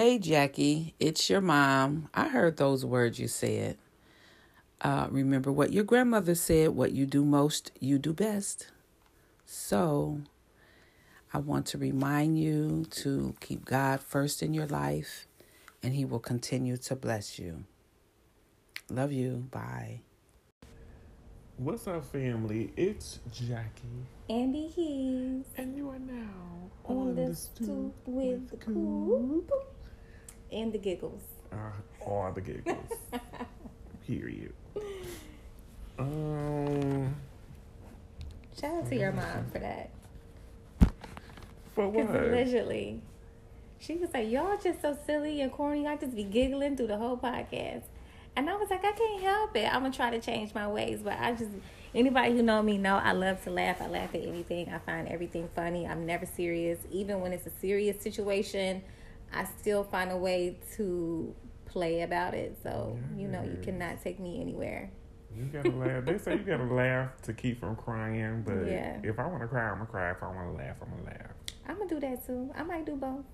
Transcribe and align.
Hey, 0.00 0.20
Jackie, 0.20 0.94
it's 1.00 1.28
your 1.28 1.40
mom. 1.40 2.08
I 2.14 2.28
heard 2.28 2.56
those 2.56 2.84
words 2.84 3.18
you 3.18 3.26
said. 3.26 3.78
Uh, 4.80 5.08
remember 5.10 5.50
what 5.50 5.72
your 5.72 5.82
grandmother 5.82 6.36
said 6.36 6.68
what 6.68 6.92
you 6.92 7.04
do 7.04 7.24
most, 7.24 7.72
you 7.80 7.98
do 7.98 8.12
best. 8.12 8.68
So, 9.44 10.20
I 11.34 11.38
want 11.38 11.66
to 11.66 11.78
remind 11.78 12.38
you 12.38 12.86
to 12.90 13.34
keep 13.40 13.64
God 13.64 14.00
first 14.00 14.40
in 14.40 14.54
your 14.54 14.68
life, 14.68 15.26
and 15.82 15.92
He 15.94 16.04
will 16.04 16.20
continue 16.20 16.76
to 16.76 16.94
bless 16.94 17.36
you. 17.36 17.64
Love 18.88 19.10
you. 19.10 19.48
Bye. 19.50 20.02
What's 21.56 21.88
up, 21.88 22.04
family? 22.04 22.72
It's 22.76 23.18
Jackie. 23.32 24.06
Andy 24.30 24.68
Hughes. 24.68 25.46
And 25.56 25.76
you 25.76 25.90
are 25.90 25.98
now 25.98 26.70
on, 26.84 27.16
the 27.16 27.34
stoop 27.34 27.96
with 28.06 28.48
the 28.50 28.58
coop 28.58 29.50
and 30.52 30.72
the 30.72 30.78
giggles. 30.78 31.22
Uh, 31.52 31.56
all 32.04 32.32
the 32.32 32.40
giggles. 32.40 32.92
Period. 34.06 34.52
Um. 35.98 37.14
Shout 38.58 38.74
out 38.74 38.88
to 38.88 38.96
your 38.96 39.12
mom 39.12 39.46
for 39.52 39.58
that. 39.58 39.90
For 41.74 41.88
what? 41.88 42.10
Allegedly, 42.10 43.00
she 43.78 43.96
was 43.96 44.12
like, 44.12 44.28
"Y'all 44.30 44.58
just 44.62 44.82
so 44.82 44.96
silly 45.06 45.40
and 45.40 45.52
corny. 45.52 45.86
I 45.86 45.96
just 45.96 46.16
be 46.16 46.24
giggling 46.24 46.76
through 46.76 46.88
the 46.88 46.96
whole 46.96 47.16
podcast." 47.16 47.84
And 48.38 48.48
I 48.48 48.54
was 48.54 48.70
like, 48.70 48.84
I 48.84 48.92
can't 48.92 49.20
help 49.20 49.56
it. 49.56 49.66
I'm 49.66 49.82
gonna 49.82 49.92
try 49.92 50.10
to 50.10 50.20
change 50.20 50.54
my 50.54 50.68
ways, 50.68 51.00
but 51.02 51.14
I 51.18 51.32
just 51.32 51.50
anybody 51.92 52.36
who 52.36 52.42
know 52.42 52.62
me 52.62 52.78
know 52.78 52.94
I 52.94 53.10
love 53.10 53.42
to 53.44 53.50
laugh. 53.50 53.82
I 53.82 53.88
laugh 53.88 54.14
at 54.14 54.22
anything. 54.22 54.68
I 54.68 54.78
find 54.78 55.08
everything 55.08 55.48
funny. 55.56 55.88
I'm 55.88 56.06
never 56.06 56.24
serious, 56.24 56.78
even 56.92 57.20
when 57.20 57.32
it's 57.32 57.46
a 57.48 57.50
serious 57.60 58.00
situation. 58.00 58.84
I 59.32 59.44
still 59.44 59.84
find 59.84 60.10
a 60.10 60.16
way 60.16 60.58
to 60.76 61.34
play 61.66 62.02
about 62.02 62.34
it. 62.34 62.56
So 62.62 62.98
yes. 62.98 63.20
you 63.20 63.28
know, 63.28 63.42
you 63.42 63.58
cannot 63.62 64.02
take 64.02 64.18
me 64.18 64.40
anywhere. 64.40 64.90
You 65.36 65.44
gotta 65.44 65.70
laugh. 65.70 66.04
They 66.04 66.18
say 66.18 66.32
you 66.32 66.42
gotta 66.42 66.64
laugh 66.64 67.10
to 67.22 67.32
keep 67.32 67.60
from 67.60 67.76
crying, 67.76 68.42
but 68.44 68.66
yeah. 68.66 68.98
if 69.02 69.18
I 69.18 69.26
want 69.26 69.42
to 69.42 69.48
cry, 69.48 69.68
I'm 69.68 69.74
gonna 69.78 69.86
cry. 69.86 70.10
If 70.10 70.22
I 70.22 70.26
want 70.26 70.56
to 70.56 70.64
laugh, 70.64 70.76
I'm 70.82 70.90
gonna 70.90 71.04
laugh. 71.04 71.30
I'm 71.66 71.78
gonna 71.78 71.88
do 71.88 72.00
that 72.00 72.26
too. 72.26 72.50
I 72.56 72.62
might 72.62 72.86
do 72.86 72.96
both. 72.96 73.24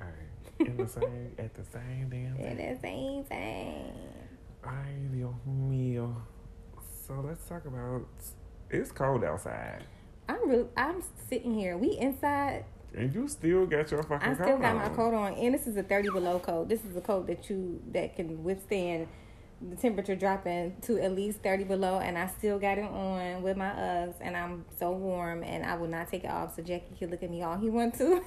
All 0.00 0.06
right, 0.08 0.66
in 0.66 0.76
the 0.76 0.88
same 0.88 1.32
at 1.38 1.54
the 1.54 1.64
same 1.64 2.08
damn. 2.10 2.44
At 2.44 2.56
the 2.56 2.78
same 2.80 3.24
time. 3.24 3.92
Ay, 4.64 4.92
Dios 5.12 5.34
mío. 5.46 6.14
So 7.06 7.22
let's 7.24 7.44
talk 7.46 7.64
about. 7.66 8.06
It's 8.70 8.90
cold 8.90 9.22
outside. 9.22 9.84
I'm 10.28 10.48
really, 10.48 10.68
I'm 10.76 11.02
sitting 11.28 11.54
here. 11.54 11.76
We 11.76 11.98
inside. 11.98 12.64
And 12.94 13.14
you 13.14 13.26
still 13.28 13.66
got 13.66 13.90
your 13.90 14.02
fucking 14.02 14.36
coat. 14.36 14.40
I 14.40 14.44
still 14.44 14.58
got 14.58 14.76
on. 14.76 14.76
my 14.76 14.88
coat 14.90 15.14
on, 15.14 15.34
and 15.34 15.54
this 15.54 15.66
is 15.66 15.76
a 15.76 15.82
thirty 15.82 16.10
below 16.10 16.38
coat. 16.38 16.68
This 16.68 16.84
is 16.84 16.96
a 16.96 17.00
coat 17.00 17.26
that 17.26 17.48
you 17.48 17.80
that 17.92 18.16
can 18.16 18.44
withstand 18.44 19.08
the 19.70 19.76
temperature 19.76 20.16
dropping 20.16 20.76
to 20.82 20.98
at 20.98 21.14
least 21.14 21.38
30 21.42 21.64
below 21.64 21.98
and 22.00 22.18
I 22.18 22.26
still 22.26 22.58
got 22.58 22.78
it 22.78 22.84
on 22.84 23.42
with 23.42 23.56
my 23.56 23.70
Uggs 23.70 24.14
and 24.20 24.36
I'm 24.36 24.64
so 24.78 24.90
warm 24.90 25.44
and 25.44 25.64
I 25.64 25.76
will 25.76 25.88
not 25.88 26.10
take 26.10 26.24
it 26.24 26.30
off 26.30 26.56
so 26.56 26.62
Jackie 26.62 26.96
can 26.98 27.10
look 27.10 27.22
at 27.22 27.30
me 27.30 27.42
all 27.42 27.56
he 27.56 27.70
want 27.70 27.94
to. 27.98 28.22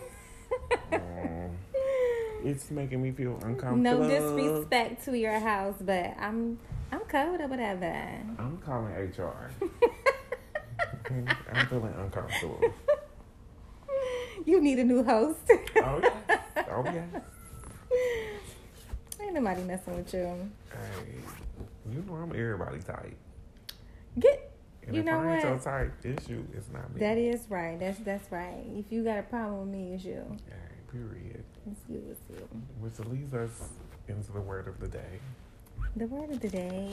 it's 2.43 2.71
making 2.71 3.01
me 3.01 3.11
feel 3.11 3.37
uncomfortable. 3.43 3.77
No 3.77 4.07
disrespect 4.07 5.03
to 5.05 5.17
your 5.17 5.39
house, 5.39 5.75
but 5.81 6.15
I'm 6.19 6.59
I'm 6.91 7.01
cold 7.01 7.41
or 7.41 7.47
whatever. 7.47 7.91
I'm 8.37 8.57
calling 8.63 8.93
HR. 8.93 9.51
I'm 11.51 11.67
feeling 11.67 11.93
uncomfortable. 11.97 12.61
You 14.45 14.61
need 14.61 14.79
a 14.79 14.83
new 14.83 15.03
host. 15.03 15.39
oh 15.49 15.99
yes. 16.01 16.39
Oh 16.69 16.83
yes. 16.85 17.21
Ain't 19.19 19.33
nobody 19.33 19.63
messing 19.63 19.95
with 19.95 20.13
you. 20.13 20.49
Hey, 20.71 21.15
you 21.91 22.03
know 22.07 22.15
I'm 22.15 22.29
everybody 22.31 22.79
type. 22.79 23.17
Get 24.19 24.51
and 24.85 24.95
you 24.95 25.01
if 25.01 25.05
know 25.05 25.19
I 25.19 25.35
ain't 25.35 25.43
what? 25.43 25.49
your 25.49 25.59
type, 25.59 25.93
it's 26.03 26.29
you. 26.29 26.47
It's 26.53 26.69
not 26.71 26.93
me. 26.93 26.99
That 26.99 27.17
is 27.17 27.47
right. 27.49 27.79
That's 27.79 27.99
that's 27.99 28.31
right. 28.31 28.63
If 28.75 28.91
you 28.91 29.03
got 29.03 29.17
a 29.17 29.23
problem 29.23 29.61
with 29.61 29.69
me, 29.69 29.93
it's 29.93 30.03
you. 30.03 30.23
Hey, 30.47 30.75
period. 30.91 31.43
It's 31.71 31.81
you. 31.89 32.03
It's 32.11 32.21
you. 32.29 32.47
Which 32.79 32.99
leads 32.99 33.33
us 33.33 33.69
into 34.07 34.31
the 34.31 34.41
word 34.41 34.67
of 34.67 34.79
the 34.79 34.87
day. 34.87 35.19
The 35.95 36.05
word 36.07 36.29
of 36.29 36.39
the 36.39 36.49
day 36.49 36.91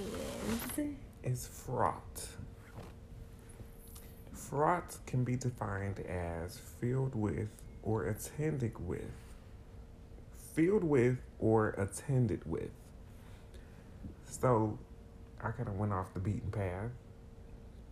is 0.74 0.86
is 1.22 1.46
fraught. 1.46 2.26
Fraught 4.52 4.98
can 5.06 5.24
be 5.24 5.34
defined 5.34 6.00
as 6.00 6.58
filled 6.58 7.14
with 7.14 7.48
or 7.82 8.04
attended 8.04 8.86
with. 8.86 9.10
Filled 10.52 10.84
with 10.84 11.16
or 11.38 11.70
attended 11.70 12.42
with. 12.44 12.68
So 14.26 14.78
I 15.40 15.52
kind 15.52 15.70
of 15.70 15.78
went 15.78 15.94
off 15.94 16.12
the 16.12 16.20
beaten 16.20 16.50
path 16.50 16.90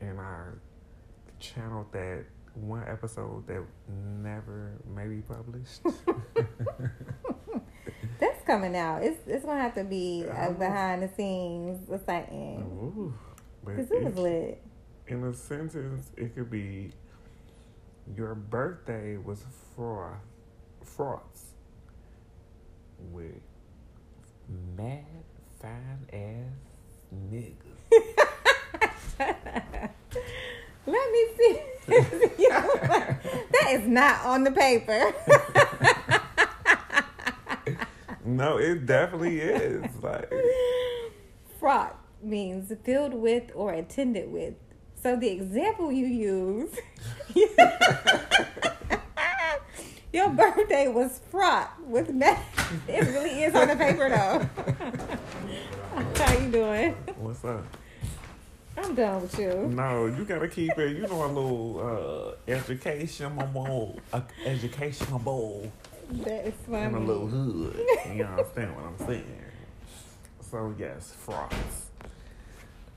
and 0.02 0.20
I 0.20 0.48
channeled 1.38 1.90
that 1.92 2.26
one 2.52 2.84
episode 2.86 3.46
that 3.46 3.62
never 4.22 4.72
maybe 4.94 5.22
published. 5.22 5.80
That's 8.20 8.44
coming 8.44 8.76
out. 8.76 9.02
It's 9.02 9.18
it's 9.26 9.46
gonna 9.46 9.62
have 9.62 9.76
to 9.76 9.84
be 9.84 10.26
a 10.30 10.50
behind 10.50 11.04
the 11.04 11.08
scenes 11.16 11.88
or 11.88 11.98
something. 12.04 13.14
Because 13.64 13.90
it 13.90 14.04
was 14.04 14.16
lit. 14.16 14.62
In 15.10 15.24
a 15.24 15.34
sentence, 15.34 16.12
it 16.16 16.36
could 16.36 16.52
be 16.52 16.92
your 18.16 18.36
birthday 18.36 19.16
was 19.16 19.42
froth, 19.74 20.20
froths 20.84 21.46
with 23.10 23.42
mad 24.76 25.04
fine 25.60 26.06
ass 26.12 26.52
niggas. 27.28 27.56
Let 30.86 31.10
me 31.10 31.26
see. 31.36 31.60
that 31.88 33.66
is 33.70 33.88
not 33.88 34.24
on 34.24 34.44
the 34.44 34.52
paper. 34.52 35.12
no, 38.24 38.58
it 38.58 38.86
definitely 38.86 39.40
is. 39.40 39.84
Like 40.00 40.32
fraught 41.58 41.98
means 42.22 42.72
filled 42.84 43.14
with 43.14 43.50
or 43.56 43.72
attended 43.72 44.30
with. 44.30 44.54
So 45.02 45.16
the 45.16 45.28
example 45.28 45.90
you 45.90 46.06
use, 46.06 46.76
your 50.12 50.28
birthday 50.28 50.88
was 50.88 51.22
fraught 51.30 51.72
with 51.86 52.10
meth. 52.10 52.44
It 52.86 53.00
really 53.06 53.42
is 53.44 53.54
on 53.54 53.68
the 53.68 53.76
paper 53.76 54.10
though. 54.10 54.46
How 56.22 56.38
you 56.38 56.50
doing? 56.50 56.92
What's 57.16 57.42
up? 57.46 57.64
I'm 58.76 58.94
done 58.94 59.22
with 59.22 59.38
you. 59.38 59.70
No, 59.72 60.04
you 60.04 60.24
gotta 60.24 60.48
keep 60.48 60.76
it. 60.76 60.94
You 60.94 61.06
know 61.06 61.24
a 61.24 61.28
little 61.28 62.36
uh, 62.46 62.52
educational, 62.52 63.96
uh, 64.12 64.20
educational. 64.44 65.18
Bowl. 65.18 65.72
That 66.10 66.46
is 66.48 66.54
funny. 66.68 66.84
In 66.84 66.94
a 66.94 67.00
little 67.00 67.26
hood. 67.26 67.80
You 68.14 68.24
understand 68.24 68.76
what 68.76 68.84
I'm 68.84 68.98
saying? 69.06 69.44
So 70.50 70.74
yes, 70.78 71.14
frauds. 71.18 71.89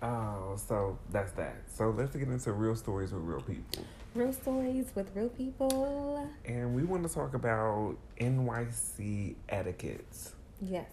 Oh, 0.04 0.58
so 0.58 1.00
that's 1.12 1.32
that. 1.34 1.56
So 1.74 1.92
let's 1.92 2.14
get 2.14 2.28
into 2.28 2.52
real 2.52 2.76
stories 2.76 3.14
with 3.14 3.24
real 3.24 3.42
people. 3.42 3.86
Real 4.14 4.34
stories 4.34 4.88
with 4.96 5.10
real 5.16 5.30
people. 5.30 6.30
And 6.44 6.76
we 6.76 6.84
want 6.84 7.08
to 7.08 7.14
talk 7.14 7.34
about 7.34 7.96
NYC 8.20 9.36
etiquettes. 9.48 10.34
Yes. 10.62 10.90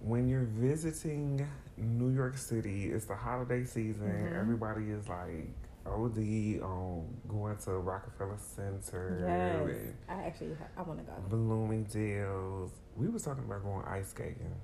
When 0.00 0.28
you're 0.28 0.48
visiting 0.56 1.46
New 1.76 2.10
York 2.10 2.36
City, 2.36 2.90
it's 2.90 3.04
the 3.04 3.14
holiday 3.14 3.64
season. 3.64 4.10
Mm-hmm. 4.10 4.40
Everybody 4.40 4.90
is 4.90 5.08
like 5.08 5.54
OD 5.86 6.60
on 6.60 7.06
going 7.28 7.56
to 7.58 7.72
Rockefeller 7.72 8.38
Center. 8.56 9.66
Yes. 9.68 9.94
I 10.08 10.24
actually 10.24 10.56
I 10.76 10.82
want 10.82 10.98
to 10.98 11.04
go. 11.04 11.12
Bloomingdale's. 11.28 12.72
We 12.96 13.08
was 13.08 13.22
talking 13.22 13.44
about 13.44 13.62
going 13.62 13.84
ice 13.86 14.08
skating. 14.08 14.54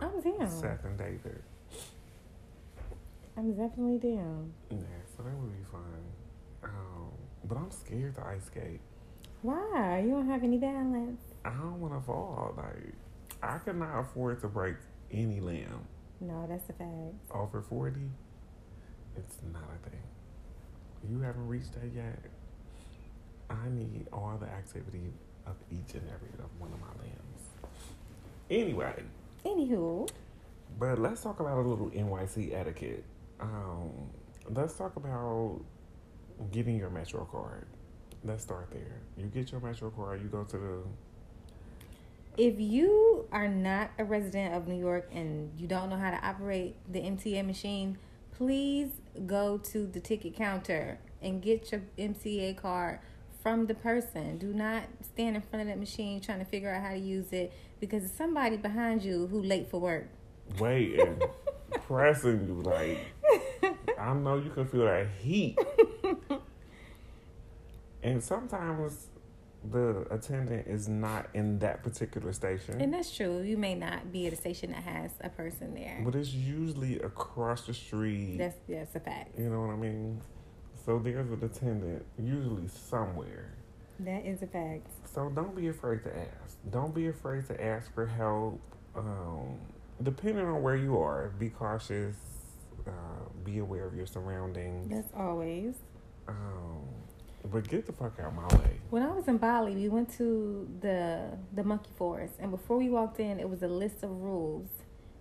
I'm 0.00 0.20
down. 0.20 0.48
Seth 0.48 0.84
and 0.84 0.96
David. 0.96 1.42
I'm 3.36 3.52
definitely 3.54 3.98
down. 3.98 4.52
Yeah, 4.70 4.78
so 5.16 5.22
that 5.22 5.34
would 5.36 5.52
be 5.52 5.64
fun. 5.70 5.82
Um, 6.64 7.10
but 7.44 7.58
I'm 7.58 7.70
scared 7.70 8.14
to 8.16 8.26
ice 8.26 8.44
skate. 8.46 8.80
Why? 9.42 10.02
You 10.04 10.10
don't 10.10 10.28
have 10.28 10.42
any 10.42 10.58
balance. 10.58 11.20
I 11.44 11.50
don't 11.50 11.80
want 11.80 11.94
to 11.94 12.00
fall. 12.00 12.54
Like, 12.56 12.94
I 13.42 13.58
cannot 13.58 14.00
afford 14.00 14.40
to 14.40 14.48
break 14.48 14.76
any 15.12 15.40
limb. 15.40 15.86
No, 16.20 16.46
that's 16.48 16.68
a 16.70 16.72
fact. 16.72 17.14
Over 17.30 17.60
40, 17.60 18.00
it's 19.16 19.36
not 19.52 19.62
a 19.62 19.90
thing. 19.90 20.00
You 21.08 21.20
haven't 21.20 21.46
reached 21.46 21.74
that 21.74 21.92
yet. 21.94 22.18
I 23.50 23.68
need 23.68 24.06
all 24.12 24.36
the 24.40 24.46
activity 24.46 25.12
of 25.46 25.54
each 25.70 25.94
and 25.94 26.02
every 26.08 26.28
of 26.38 26.50
one 26.58 26.72
of 26.72 26.80
my 26.80 27.02
limbs. 27.02 27.70
Anyway. 28.50 29.04
Anywho. 29.44 30.08
But 30.78 30.98
let's 30.98 31.22
talk 31.22 31.38
about 31.38 31.58
a 31.58 31.60
little 31.68 31.90
NYC 31.90 32.52
etiquette. 32.54 33.04
Um, 33.40 34.10
let's 34.50 34.74
talk 34.74 34.96
about 34.96 35.60
getting 36.52 36.76
your 36.76 36.90
Metro 36.90 37.24
card. 37.30 37.66
Let's 38.24 38.42
start 38.42 38.70
there. 38.70 39.00
You 39.16 39.26
get 39.26 39.52
your 39.52 39.60
Metro 39.60 39.90
card, 39.90 40.22
you 40.22 40.28
go 40.28 40.44
to 40.44 40.56
the 40.58 40.82
if 42.36 42.60
you 42.60 43.26
are 43.32 43.48
not 43.48 43.90
a 43.98 44.04
resident 44.04 44.54
of 44.54 44.68
New 44.68 44.78
York 44.78 45.08
and 45.12 45.50
you 45.58 45.66
don't 45.66 45.88
know 45.88 45.96
how 45.96 46.10
to 46.10 46.26
operate 46.26 46.76
the 46.90 47.00
MTA 47.00 47.46
machine, 47.46 47.96
please 48.36 48.90
go 49.26 49.56
to 49.58 49.86
the 49.86 50.00
ticket 50.00 50.36
counter 50.36 50.98
and 51.22 51.40
get 51.40 51.72
your 51.72 51.82
MTA 51.98 52.56
card 52.58 52.98
from 53.42 53.66
the 53.66 53.74
person. 53.74 54.36
Do 54.36 54.52
not 54.52 54.82
stand 55.00 55.36
in 55.36 55.42
front 55.42 55.62
of 55.62 55.68
that 55.68 55.78
machine 55.78 56.20
trying 56.20 56.40
to 56.40 56.44
figure 56.44 56.70
out 56.70 56.82
how 56.82 56.90
to 56.90 56.98
use 56.98 57.32
it 57.32 57.52
because 57.80 58.04
it's 58.04 58.14
somebody 58.14 58.58
behind 58.58 59.02
you 59.02 59.28
who 59.28 59.42
late 59.42 59.70
for 59.70 59.80
work. 59.80 60.08
Waiting, 60.58 61.18
pressing 61.72 62.46
you 62.46 62.62
like 62.62 62.98
I 63.98 64.12
know 64.14 64.36
you 64.36 64.50
can 64.50 64.66
feel 64.66 64.84
that 64.84 65.06
heat. 65.20 65.58
and 68.02 68.22
sometimes 68.22 69.08
the 69.70 70.06
attendant 70.10 70.66
is 70.68 70.88
not 70.88 71.28
in 71.34 71.58
that 71.60 71.82
particular 71.82 72.32
station. 72.32 72.80
And 72.80 72.92
that's 72.92 73.14
true. 73.14 73.40
You 73.42 73.56
may 73.56 73.74
not 73.74 74.12
be 74.12 74.26
at 74.26 74.32
a 74.32 74.36
station 74.36 74.70
that 74.70 74.82
has 74.82 75.12
a 75.22 75.28
person 75.28 75.74
there. 75.74 76.02
But 76.04 76.14
it's 76.14 76.32
usually 76.32 77.00
across 77.00 77.66
the 77.66 77.74
street. 77.74 78.36
That's 78.38 78.56
that's 78.68 78.94
a 78.94 79.00
fact. 79.00 79.38
You 79.38 79.48
know 79.50 79.62
what 79.62 79.70
I 79.70 79.76
mean? 79.76 80.20
So 80.84 80.98
there's 80.98 81.30
an 81.30 81.42
attendant 81.42 82.04
usually 82.18 82.68
somewhere. 82.68 83.54
That 84.00 84.24
is 84.26 84.42
a 84.42 84.46
fact. 84.46 84.88
So 85.12 85.30
don't 85.34 85.56
be 85.56 85.68
afraid 85.68 86.04
to 86.04 86.16
ask. 86.16 86.58
Don't 86.70 86.94
be 86.94 87.08
afraid 87.08 87.46
to 87.48 87.64
ask 87.64 87.92
for 87.94 88.06
help. 88.06 88.60
Um, 88.94 89.58
depending 90.02 90.46
on 90.46 90.62
where 90.62 90.76
you 90.76 90.98
are, 90.98 91.32
be 91.38 91.48
cautious. 91.50 92.16
Uh, 92.86 92.90
be 93.44 93.58
aware 93.58 93.84
of 93.84 93.94
your 93.94 94.06
surroundings. 94.06 94.88
That's 94.90 95.12
always. 95.16 95.74
Um, 96.28 96.84
but 97.50 97.68
get 97.68 97.86
the 97.86 97.92
fuck 97.92 98.18
out 98.20 98.34
my 98.34 98.46
way. 98.58 98.78
When 98.90 99.02
I 99.02 99.08
was 99.12 99.26
in 99.28 99.38
Bali, 99.38 99.74
we 99.74 99.88
went 99.88 100.12
to 100.18 100.68
the 100.80 101.30
the 101.54 101.64
monkey 101.64 101.90
forest, 101.96 102.34
and 102.38 102.50
before 102.50 102.76
we 102.76 102.88
walked 102.88 103.18
in, 103.20 103.40
it 103.40 103.48
was 103.48 103.62
a 103.62 103.68
list 103.68 104.02
of 104.02 104.10
rules, 104.10 104.68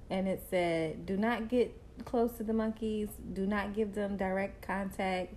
and 0.10 0.28
it 0.28 0.44
said, 0.50 1.06
"Do 1.06 1.18
not 1.18 1.48
get 1.50 1.76
close 2.04 2.34
to 2.38 2.44
the 2.44 2.54
monkeys. 2.54 3.10
Do 3.34 3.46
not 3.48 3.74
give 3.74 3.96
them 3.96 4.18
direct 4.18 4.62
contact. 4.62 5.34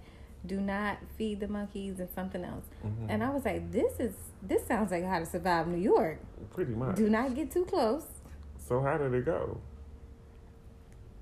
Do 0.46 0.61
not 0.61 0.99
feed 1.17 1.40
the 1.40 1.49
monkeys, 1.49 1.99
and 2.00 2.08
something 2.14 2.44
else." 2.44 2.64
Mhm. 2.85 3.06
And 3.08 3.25
I 3.25 3.31
was 3.31 3.44
like, 3.44 3.70
"This 3.70 3.99
is 4.00 4.14
this 4.43 4.67
sounds 4.67 4.90
like 4.90 5.05
how 5.05 5.19
to 5.19 5.26
survive 5.26 5.67
New 5.69 5.79
York. 5.79 6.19
Pretty 6.55 6.75
much. 6.75 6.96
Do 6.96 7.08
not 7.08 7.35
get 7.35 7.50
too 7.50 7.64
close." 7.64 8.06
So 8.68 8.82
how 8.82 8.98
did 8.98 9.14
it 9.14 9.24
go? 9.24 9.58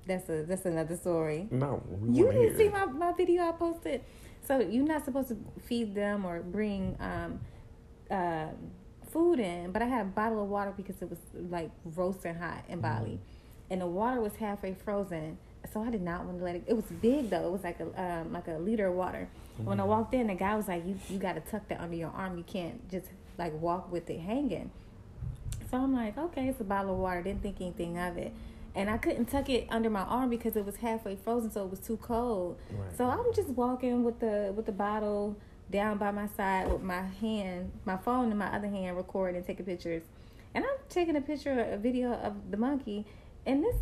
That's 0.05 0.29
a 0.29 0.43
that's 0.43 0.65
another 0.65 0.95
story. 0.95 1.47
No, 1.51 1.81
You 2.07 2.25
didn't 2.27 2.41
hear. 2.41 2.57
see 2.57 2.69
my, 2.69 2.85
my 2.85 3.11
video 3.13 3.43
I 3.43 3.51
posted. 3.53 4.01
So 4.45 4.59
you're 4.59 4.85
not 4.85 5.03
supposed 5.05 5.29
to 5.29 5.37
feed 5.65 5.93
them 5.95 6.25
or 6.25 6.39
bring 6.41 6.95
um, 7.01 7.39
uh, 8.09 8.47
food 9.11 9.39
in, 9.39 9.71
but 9.71 9.81
I 9.81 9.85
had 9.85 10.01
a 10.01 10.09
bottle 10.09 10.41
of 10.43 10.49
water 10.49 10.73
because 10.75 11.01
it 11.01 11.09
was 11.09 11.19
like 11.49 11.69
roasting 11.83 12.35
hot 12.35 12.63
in 12.69 12.79
Bali, 12.79 13.19
and 13.69 13.81
the 13.81 13.87
water 13.87 14.21
was 14.21 14.35
halfway 14.35 14.73
frozen. 14.73 15.37
So 15.73 15.81
I 15.83 15.89
did 15.89 16.01
not 16.01 16.23
want 16.25 16.37
to 16.37 16.43
let 16.45 16.55
it. 16.55 16.63
It 16.67 16.73
was 16.75 16.85
big 17.01 17.29
though. 17.29 17.45
It 17.47 17.51
was 17.51 17.63
like 17.63 17.79
a 17.81 18.01
um, 18.01 18.31
like 18.31 18.47
a 18.47 18.57
liter 18.57 18.87
of 18.87 18.95
water. 18.95 19.27
When 19.57 19.79
I 19.81 19.83
walked 19.83 20.13
in, 20.13 20.27
the 20.27 20.35
guy 20.35 20.55
was 20.55 20.67
like, 20.69 20.85
"You 20.85 20.97
you 21.09 21.17
got 21.17 21.33
to 21.33 21.41
tuck 21.41 21.67
that 21.67 21.81
under 21.81 21.95
your 21.97 22.11
arm. 22.11 22.37
You 22.37 22.45
can't 22.45 22.89
just 22.89 23.07
like 23.37 23.53
walk 23.59 23.91
with 23.91 24.09
it 24.09 24.19
hanging." 24.21 24.71
So 25.69 25.77
I'm 25.77 25.93
like, 25.93 26.17
"Okay, 26.17 26.47
it's 26.47 26.61
a 26.61 26.63
bottle 26.63 26.93
of 26.93 26.99
water." 26.99 27.21
Didn't 27.21 27.41
think 27.41 27.61
anything 27.61 27.97
of 27.97 28.17
it. 28.17 28.33
And 28.75 28.89
I 28.89 28.97
couldn't 28.97 29.25
tuck 29.25 29.49
it 29.49 29.67
under 29.69 29.89
my 29.89 30.01
arm 30.01 30.29
because 30.29 30.55
it 30.55 30.65
was 30.65 30.77
halfway 30.77 31.15
frozen, 31.15 31.51
so 31.51 31.63
it 31.63 31.69
was 31.71 31.79
too 31.79 31.97
cold. 31.97 32.57
Right. 32.71 32.95
So 32.95 33.05
I'm 33.05 33.33
just 33.33 33.49
walking 33.49 34.03
with 34.03 34.19
the 34.19 34.53
with 34.55 34.65
the 34.65 34.71
bottle 34.71 35.35
down 35.69 35.97
by 35.97 36.11
my 36.11 36.27
side 36.27 36.71
with 36.71 36.81
my 36.81 37.01
hand, 37.01 37.71
my 37.85 37.97
phone 37.97 38.31
in 38.31 38.37
my 38.37 38.55
other 38.55 38.67
hand, 38.67 38.95
recording 38.95 39.37
and 39.37 39.45
taking 39.45 39.65
pictures. 39.65 40.03
And 40.53 40.63
I'm 40.63 40.77
taking 40.89 41.15
a 41.15 41.21
picture, 41.21 41.59
a 41.59 41.77
video 41.77 42.13
of 42.13 42.51
the 42.51 42.57
monkey, 42.57 43.05
and 43.45 43.63
this 43.63 43.75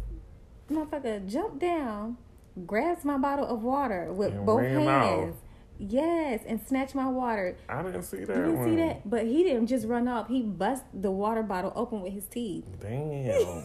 motherfucker 0.69 1.27
jumped 1.27 1.59
down, 1.59 2.17
grabs 2.65 3.05
my 3.05 3.17
bottle 3.17 3.45
of 3.45 3.61
water 3.63 4.11
with 4.11 4.33
And 4.33 4.45
both 4.45 4.63
hands. 4.63 5.35
Yes, 5.77 6.41
and 6.47 6.61
snatched 6.65 6.95
my 6.95 7.07
water. 7.07 7.57
I 7.67 7.83
didn't 7.83 8.03
see 8.03 8.23
that 8.23 8.29
You 8.35 8.43
didn't 8.43 8.57
one. 8.59 8.69
see 8.69 8.75
that? 8.77 9.09
But 9.09 9.25
he 9.25 9.43
didn't 9.43 9.67
just 9.67 9.85
run 9.87 10.07
off. 10.07 10.27
He 10.29 10.41
bust 10.41 10.83
the 10.93 11.11
water 11.11 11.43
bottle 11.43 11.73
open 11.75 12.01
with 12.01 12.13
his 12.13 12.25
teeth. 12.25 12.63
Damn. 12.79 13.63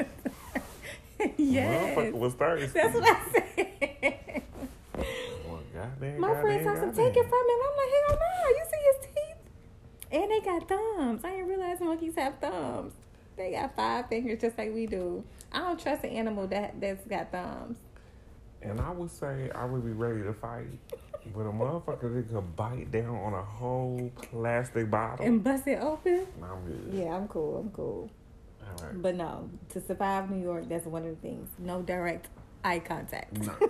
yes. 1.36 1.96
Motherfucker 1.96 2.12
was 2.12 2.34
thirsty. 2.34 2.66
That's 2.66 2.94
what 2.94 3.04
I 3.04 3.32
said. 3.32 4.42
Well, 5.48 5.60
goddamn, 5.72 6.20
My 6.20 6.28
goddamn, 6.28 6.42
friends 6.42 6.64
told 6.64 6.78
him, 6.78 6.92
take 6.94 7.16
it 7.16 7.28
from 7.28 7.48
him. 7.48 7.58
I'm 7.64 7.76
like, 7.76 7.92
hell 8.08 8.18
no, 8.18 8.48
you 8.48 8.64
see 8.70 8.82
his 8.86 9.06
teeth? 9.06 9.38
And 10.12 10.30
they 10.30 10.40
got 10.40 10.68
thumbs. 10.68 11.24
I 11.24 11.30
didn't 11.30 11.48
realize 11.48 11.80
monkeys 11.80 12.14
have 12.16 12.38
thumbs. 12.40 12.94
They 13.36 13.52
got 13.52 13.76
five 13.76 14.08
fingers 14.08 14.40
just 14.40 14.58
like 14.58 14.74
we 14.74 14.86
do. 14.86 15.22
I 15.52 15.58
don't 15.60 15.78
trust 15.80 16.04
an 16.04 16.10
animal 16.10 16.46
that, 16.48 16.80
that's 16.80 17.06
got 17.06 17.30
thumbs. 17.30 17.78
And 18.62 18.80
I 18.80 18.90
would 18.90 19.10
say 19.10 19.50
I 19.54 19.64
would 19.64 19.84
be 19.84 19.92
ready 19.92 20.22
to 20.22 20.32
fight. 20.32 20.66
But 21.34 21.42
a 21.42 21.52
motherfucker 21.52 22.14
that 22.14 22.32
could 22.32 22.56
bite 22.56 22.90
down 22.90 23.14
on 23.14 23.34
a 23.34 23.42
whole 23.42 24.10
plastic 24.16 24.90
bottle. 24.90 25.24
And 25.24 25.44
bust 25.44 25.66
it 25.66 25.80
open? 25.80 26.26
I'm 26.42 26.64
good. 26.64 26.90
Yeah, 26.92 27.14
I'm 27.14 27.28
cool. 27.28 27.58
I'm 27.58 27.70
cool. 27.70 28.10
All 28.62 28.86
right. 28.86 29.02
But 29.02 29.16
no, 29.16 29.50
to 29.70 29.80
survive 29.80 30.30
New 30.30 30.42
York, 30.42 30.68
that's 30.68 30.86
one 30.86 31.04
of 31.04 31.10
the 31.10 31.16
things. 31.16 31.48
No 31.58 31.82
direct 31.82 32.28
eye 32.64 32.78
contact. 32.78 33.38
No. 33.38 33.54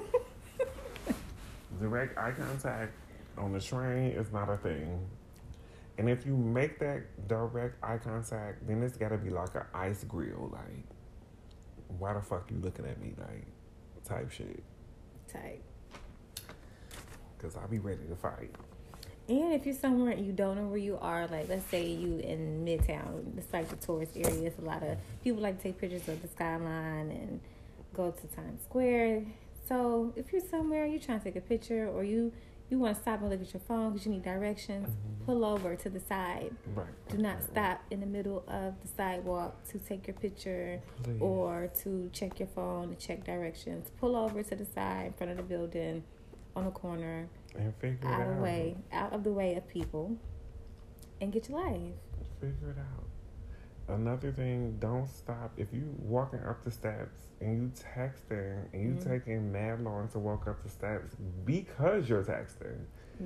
Direct 1.80 2.18
eye 2.18 2.32
contact 2.32 2.92
on 3.38 3.52
the 3.52 3.60
train 3.60 4.10
is 4.10 4.30
not 4.32 4.50
a 4.50 4.56
thing. 4.58 5.00
And 5.96 6.08
if 6.08 6.26
you 6.26 6.36
make 6.36 6.78
that 6.80 7.28
direct 7.28 7.82
eye 7.82 7.98
contact, 7.98 8.66
then 8.66 8.82
it's 8.82 8.96
gotta 8.96 9.16
be 9.16 9.30
like 9.30 9.54
an 9.54 9.62
ice 9.72 10.04
grill, 10.04 10.50
like 10.52 10.84
why 11.98 12.12
the 12.14 12.20
fuck 12.20 12.50
you 12.50 12.58
looking 12.58 12.86
at 12.86 13.00
me 13.00 13.14
like 13.18 13.46
type 14.04 14.30
shit. 14.30 14.62
Type. 15.32 15.62
Cause 17.38 17.56
I'll 17.56 17.68
be 17.68 17.78
ready 17.78 18.02
to 18.08 18.16
fight. 18.16 18.50
And 19.28 19.52
if 19.52 19.64
you're 19.64 19.74
somewhere 19.74 20.12
and 20.12 20.26
you 20.26 20.32
don't 20.32 20.56
know 20.56 20.66
where 20.66 20.78
you 20.78 20.98
are, 21.00 21.26
like 21.28 21.48
let's 21.48 21.64
say 21.66 21.86
you 21.86 22.18
in 22.18 22.64
Midtown, 22.64 23.38
it's 23.38 23.52
like 23.52 23.68
the 23.68 23.76
tourist 23.76 24.16
area. 24.16 24.48
It's 24.48 24.58
a 24.58 24.62
lot 24.62 24.82
of 24.82 24.98
people 25.22 25.40
like 25.40 25.58
to 25.58 25.62
take 25.62 25.78
pictures 25.78 26.08
of 26.08 26.20
the 26.20 26.28
skyline 26.28 27.10
and 27.10 27.40
go 27.94 28.10
to 28.10 28.26
Times 28.36 28.62
Square. 28.64 29.22
So 29.68 30.12
if 30.16 30.32
you're 30.32 30.42
somewhere, 30.42 30.84
you're 30.84 31.00
trying 31.00 31.20
to 31.20 31.24
take 31.24 31.36
a 31.36 31.40
picture, 31.40 31.86
or 31.88 32.02
you 32.02 32.32
you 32.70 32.78
want 32.78 32.94
to 32.96 33.02
stop 33.02 33.20
and 33.20 33.30
look 33.30 33.40
at 33.40 33.52
your 33.52 33.60
phone 33.66 33.92
because 33.92 34.06
you 34.06 34.12
need 34.12 34.22
directions, 34.22 34.88
mm-hmm. 34.88 35.24
pull 35.24 35.44
over 35.44 35.74
to 35.76 35.88
the 35.90 36.00
side. 36.00 36.54
Right. 36.74 36.86
Do 37.08 37.18
not 37.18 37.42
stop 37.42 37.82
in 37.90 38.00
the 38.00 38.06
middle 38.06 38.44
of 38.48 38.80
the 38.80 38.88
sidewalk 38.96 39.64
to 39.70 39.78
take 39.78 40.06
your 40.06 40.16
picture 40.16 40.80
Please. 41.02 41.20
or 41.20 41.70
to 41.82 42.10
check 42.12 42.38
your 42.38 42.48
phone 42.48 42.90
to 42.90 42.96
check 42.96 43.24
directions. 43.24 43.90
Pull 43.98 44.16
over 44.16 44.42
to 44.42 44.54
the 44.56 44.64
side 44.64 45.06
in 45.06 45.12
front 45.14 45.30
of 45.32 45.36
the 45.36 45.42
building 45.42 46.04
on 46.56 46.64
the 46.64 46.70
corner 46.70 47.28
And 47.56 47.74
figure 47.76 47.98
it 48.02 48.06
out 48.06 48.20
out. 48.22 48.28
of 48.28 48.36
the 48.36 48.42
way, 48.42 48.76
out 48.92 49.12
of 49.12 49.24
the 49.24 49.32
way 49.32 49.54
of 49.56 49.66
people, 49.68 50.16
and 51.20 51.32
get 51.32 51.48
your 51.48 51.60
life. 51.60 51.92
Figure 52.40 52.70
it 52.70 52.78
out. 52.78 53.04
Another 53.94 54.30
thing, 54.32 54.76
don't 54.78 55.08
stop. 55.08 55.52
If 55.56 55.72
you 55.72 55.94
walking 55.98 56.40
up 56.40 56.62
the 56.64 56.70
steps 56.70 57.18
and 57.40 57.62
you 57.62 57.68
texting 57.74 58.64
and 58.72 58.82
you 58.82 58.94
Mhm. 58.94 59.04
taking 59.04 59.50
mad 59.52 59.82
long 59.82 60.08
to 60.08 60.18
walk 60.18 60.46
up 60.46 60.62
the 60.62 60.68
steps 60.68 61.16
because 61.44 62.08
you're 62.08 62.22
texting, 62.24 62.84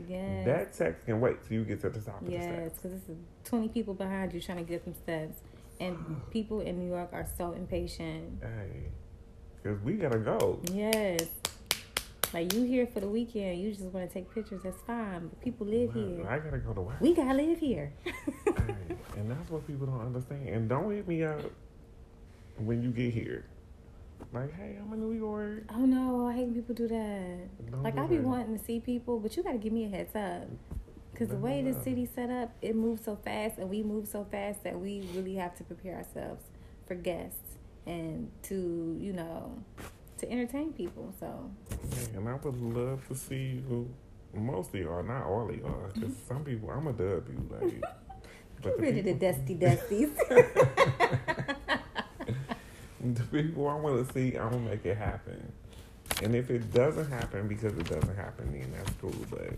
Yes, 0.08 0.44
that 0.44 0.72
text 0.72 1.06
can 1.06 1.20
wait 1.20 1.42
till 1.44 1.58
you 1.58 1.64
get 1.64 1.80
to 1.82 1.90
the 1.90 2.00
top 2.00 2.20
of 2.20 2.26
the 2.26 2.32
yes, 2.32 2.44
steps. 2.44 2.78
because 2.82 3.00
there's 3.06 3.18
twenty 3.44 3.68
people 3.68 3.94
behind 3.94 4.32
you 4.32 4.40
trying 4.40 4.58
to 4.58 4.64
get 4.64 4.84
them 4.84 4.94
steps, 4.94 5.40
and 5.80 5.96
people 6.30 6.60
in 6.60 6.78
New 6.78 6.88
York 6.88 7.10
are 7.12 7.26
so 7.36 7.52
impatient. 7.52 8.42
Hey, 8.42 8.88
because 9.62 9.80
we 9.82 9.94
gotta 9.94 10.18
go. 10.18 10.60
Yes, 10.72 11.28
like 12.34 12.52
you 12.52 12.64
here 12.64 12.86
for 12.86 13.00
the 13.00 13.08
weekend, 13.08 13.60
you 13.60 13.70
just 13.70 13.84
want 13.84 14.08
to 14.08 14.12
take 14.12 14.34
pictures. 14.34 14.60
That's 14.64 14.82
fine, 14.82 15.28
but 15.28 15.40
people 15.40 15.66
live 15.66 15.94
here. 15.94 16.26
I 16.28 16.38
gotta 16.40 16.58
go 16.58 16.72
to 16.72 16.80
work. 16.80 17.00
We 17.00 17.14
gotta 17.14 17.34
live 17.34 17.58
here. 17.58 17.92
Hey, 18.66 19.20
and 19.20 19.30
that's 19.30 19.50
what 19.50 19.66
people 19.66 19.86
don't 19.86 20.00
understand. 20.00 20.48
And 20.48 20.68
don't 20.68 20.90
hit 20.90 21.06
me 21.06 21.22
up 21.22 21.40
when 22.58 22.82
you 22.82 22.90
get 22.90 23.12
here. 23.12 23.44
Like, 24.32 24.54
hey, 24.54 24.76
I'm 24.80 24.92
in 24.92 25.00
New 25.00 25.12
York. 25.12 25.64
Oh 25.74 25.84
no, 25.84 26.26
I 26.26 26.34
hate 26.34 26.44
when 26.46 26.54
people 26.54 26.74
do 26.74 26.88
that. 26.88 27.70
Don't 27.70 27.82
Like 27.82 27.94
do 27.96 28.02
I 28.02 28.06
be 28.06 28.16
that. 28.16 28.24
wanting 28.24 28.58
to 28.58 28.64
see 28.64 28.80
people, 28.80 29.20
but 29.20 29.36
you 29.36 29.42
got 29.42 29.52
to 29.52 29.58
give 29.58 29.72
me 29.72 29.84
a 29.84 29.88
heads 29.88 30.14
up. 30.16 30.48
Because 31.12 31.28
the 31.28 31.36
way 31.36 31.62
no. 31.62 31.72
the 31.72 31.82
city's 31.84 32.10
set 32.14 32.30
up, 32.30 32.50
it 32.60 32.74
moves 32.74 33.04
so 33.04 33.16
fast, 33.16 33.58
and 33.58 33.70
we 33.70 33.82
move 33.84 34.08
so 34.08 34.26
fast 34.30 34.64
that 34.64 34.78
we 34.78 35.06
really 35.14 35.36
have 35.36 35.54
to 35.56 35.64
prepare 35.64 35.96
ourselves 35.96 36.42
for 36.86 36.96
guests 36.96 37.58
and 37.86 38.30
to, 38.44 38.98
you 39.00 39.12
know, 39.12 39.62
to 40.18 40.30
entertain 40.30 40.72
people. 40.72 41.14
So 41.18 41.50
Yeah, 41.70 42.18
and 42.18 42.28
I 42.28 42.34
would 42.34 42.60
love 42.60 43.06
to 43.08 43.14
see 43.14 43.62
you. 43.68 43.90
Most 44.32 44.74
of 44.74 44.80
y'all, 44.80 45.02
not 45.02 45.26
all 45.26 45.48
of 45.48 45.56
y'all, 45.56 45.90
because 45.94 46.12
some 46.26 46.42
people, 46.44 46.70
I'm 46.70 46.88
a 46.88 46.92
dub 46.92 47.28
you. 47.28 47.48
Like, 47.50 47.82
get 48.62 48.78
rid 48.78 48.98
of 48.98 49.04
the 49.04 49.14
dusty 49.14 49.54
dusties. 49.56 50.10
the 53.00 53.22
people 53.24 53.68
I 53.68 53.74
want 53.74 54.06
to 54.06 54.12
see, 54.12 54.36
I'm 54.36 54.50
gonna 54.50 54.70
make 54.70 54.84
it 54.84 54.96
happen. 54.96 55.52
And 56.22 56.34
if 56.34 56.50
it 56.50 56.72
doesn't 56.72 57.10
happen 57.10 57.48
because 57.48 57.76
it 57.76 57.88
doesn't 57.88 58.16
happen, 58.16 58.52
then 58.52 58.72
that's 58.76 58.90
cool. 59.00 59.14
But 59.30 59.52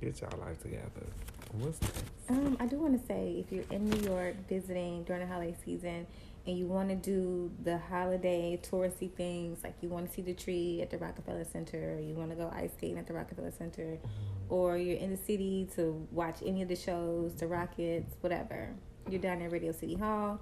get 0.00 0.20
y'all 0.20 0.38
life 0.38 0.60
together. 0.62 1.06
What's 1.52 1.80
next? 1.80 2.02
Um, 2.28 2.56
I 2.60 2.66
do 2.66 2.76
want 2.78 3.00
to 3.00 3.06
say 3.06 3.36
if 3.38 3.52
you're 3.52 3.64
in 3.70 3.88
New 3.88 4.10
York 4.10 4.34
visiting 4.48 5.04
during 5.04 5.22
the 5.22 5.32
holiday 5.32 5.56
season 5.64 6.06
and 6.46 6.56
you 6.56 6.66
want 6.66 6.88
to 6.90 6.94
do 6.94 7.50
the 7.64 7.76
holiday 7.78 8.58
touristy 8.62 9.12
things, 9.12 9.64
like 9.64 9.74
you 9.80 9.88
want 9.88 10.08
to 10.08 10.12
see 10.14 10.22
the 10.22 10.32
tree 10.34 10.80
at 10.80 10.90
the 10.90 10.98
Rockefeller 10.98 11.44
Center, 11.44 11.96
or 11.96 12.00
you 12.00 12.14
want 12.14 12.30
to 12.30 12.36
go 12.36 12.52
ice 12.54 12.70
skating 12.76 12.98
at 12.98 13.06
the 13.06 13.14
Rockefeller 13.14 13.50
Center, 13.50 13.98
Mm-hmm. 13.98 14.54
or 14.54 14.76
you're 14.78 14.96
in 14.96 15.10
the 15.10 15.16
city 15.16 15.68
to 15.74 16.06
watch 16.12 16.38
any 16.44 16.62
of 16.62 16.68
the 16.68 16.76
shows, 16.76 17.34
the 17.34 17.46
Rockettes, 17.46 18.12
whatever. 18.20 18.70
You're 19.08 19.20
down 19.20 19.42
at 19.42 19.50
Radio 19.50 19.72
City 19.72 19.94
Hall. 19.96 20.40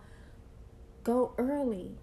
Go 1.05 1.35
early. 1.39 1.97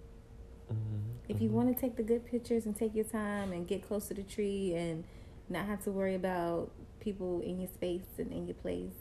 Mm-hmm. 0.72 0.98
If 1.28 1.40
you 1.40 1.50
want 1.50 1.74
to 1.74 1.80
take 1.80 1.96
the 1.96 2.02
good 2.02 2.24
pictures 2.26 2.66
and 2.66 2.76
take 2.76 2.94
your 2.94 3.04
time 3.04 3.52
and 3.52 3.66
get 3.66 3.86
close 3.86 4.08
to 4.08 4.14
the 4.14 4.22
tree 4.22 4.74
and 4.74 5.04
not 5.48 5.66
have 5.66 5.82
to 5.84 5.90
worry 5.90 6.14
about 6.14 6.70
people 7.00 7.40
in 7.40 7.60
your 7.60 7.68
space 7.68 8.06
and 8.18 8.32
in 8.32 8.46
your 8.46 8.54
place, 8.54 8.94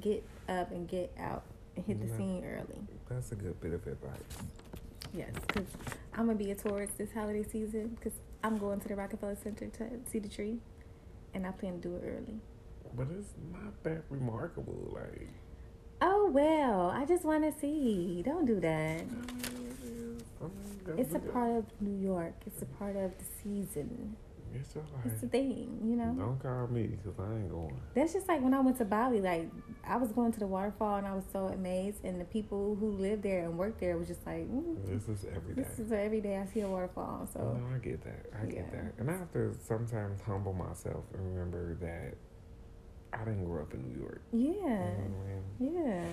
get 0.00 0.24
up 0.48 0.70
and 0.70 0.88
get 0.88 1.12
out 1.18 1.44
and 1.76 1.84
hit 1.86 2.00
the 2.00 2.08
scene 2.16 2.44
early. 2.44 2.80
That's 3.14 3.32
a 3.32 3.34
good 3.34 3.60
bit 3.60 3.74
of 3.74 3.86
advice. 3.86 4.20
Yes, 5.14 5.30
because 5.46 5.66
I'm 6.14 6.26
gonna 6.26 6.38
be 6.38 6.50
a 6.50 6.54
tourist 6.54 6.96
this 6.96 7.12
holiday 7.12 7.42
season 7.42 7.88
because 7.88 8.18
I'm 8.42 8.56
going 8.56 8.80
to 8.80 8.88
the 8.88 8.96
Rockefeller 8.96 9.36
Center 9.42 9.66
to 9.66 9.84
see 10.10 10.18
the 10.18 10.28
tree, 10.28 10.58
and 11.34 11.46
I 11.46 11.50
plan 11.50 11.80
to 11.80 11.88
do 11.88 11.96
it 11.96 12.02
early. 12.06 12.40
But 12.96 13.08
it's 13.18 13.34
not 13.52 13.82
that 13.82 14.04
remarkable. 14.08 14.92
Like, 14.94 15.28
Oh 16.00 16.30
well, 16.32 16.90
I 16.90 17.04
just 17.04 17.24
want 17.24 17.44
to 17.44 17.60
see. 17.60 18.22
Don't 18.24 18.46
do 18.46 18.58
that. 18.60 19.00
I 19.00 19.04
mean, 19.04 19.26
it 19.28 19.86
is. 19.86 20.22
I 20.40 20.44
mean, 20.90 20.98
It's 20.98 21.14
a 21.14 21.18
part 21.18 21.52
of 21.52 21.64
New 21.80 22.02
York. 22.02 22.34
It's 22.46 22.62
a 22.62 22.66
part 22.66 22.96
of 22.96 23.12
the 23.18 23.24
season. 23.42 24.16
It's 24.54 24.76
all 24.76 24.82
It's 25.04 25.22
a 25.22 25.26
thing, 25.26 25.78
you 25.84 25.96
know. 25.96 26.14
Don't 26.18 26.38
call 26.40 26.66
me 26.68 26.86
because 26.86 27.18
I 27.18 27.32
ain't 27.34 27.50
going. 27.50 27.80
That's 27.94 28.12
just 28.12 28.28
like 28.28 28.42
when 28.42 28.54
I 28.54 28.60
went 28.60 28.78
to 28.78 28.84
Bali. 28.84 29.20
Like 29.20 29.48
I 29.86 29.96
was 29.96 30.12
going 30.12 30.32
to 30.32 30.38
the 30.38 30.46
waterfall 30.46 30.96
and 30.96 31.06
I 31.06 31.14
was 31.14 31.24
so 31.32 31.46
amazed, 31.48 32.04
and 32.04 32.20
the 32.20 32.24
people 32.24 32.76
who 32.78 32.90
lived 32.92 33.22
there 33.22 33.44
and 33.44 33.56
worked 33.58 33.80
there 33.80 33.96
was 33.96 34.08
just 34.08 34.24
like, 34.26 34.48
mm, 34.50 34.76
This 34.86 35.08
is 35.08 35.24
every 35.34 35.54
day. 35.54 35.62
"This 35.62 35.78
is 35.78 35.92
every 35.92 36.20
day 36.20 36.36
I 36.36 36.46
see 36.46 36.60
a 36.60 36.68
waterfall." 36.68 37.28
So 37.32 37.40
No, 37.40 37.74
I 37.74 37.78
get 37.78 38.02
that. 38.04 38.26
I 38.40 38.46
get 38.46 38.70
that. 38.72 38.94
And 38.98 39.10
I 39.10 39.16
have 39.16 39.32
to 39.32 39.54
sometimes 39.66 40.20
humble 40.20 40.52
myself 40.52 41.04
and 41.14 41.26
remember 41.34 41.74
that 41.80 42.14
I 43.18 43.24
didn't 43.24 43.44
grow 43.44 43.62
up 43.62 43.74
in 43.74 43.82
New 43.82 44.00
York. 44.00 44.22
yeah, 44.32 44.48
You 44.50 44.64
know 44.64 45.14
I 45.60 45.62
mean? 45.62 45.74
yeah. 45.86 46.04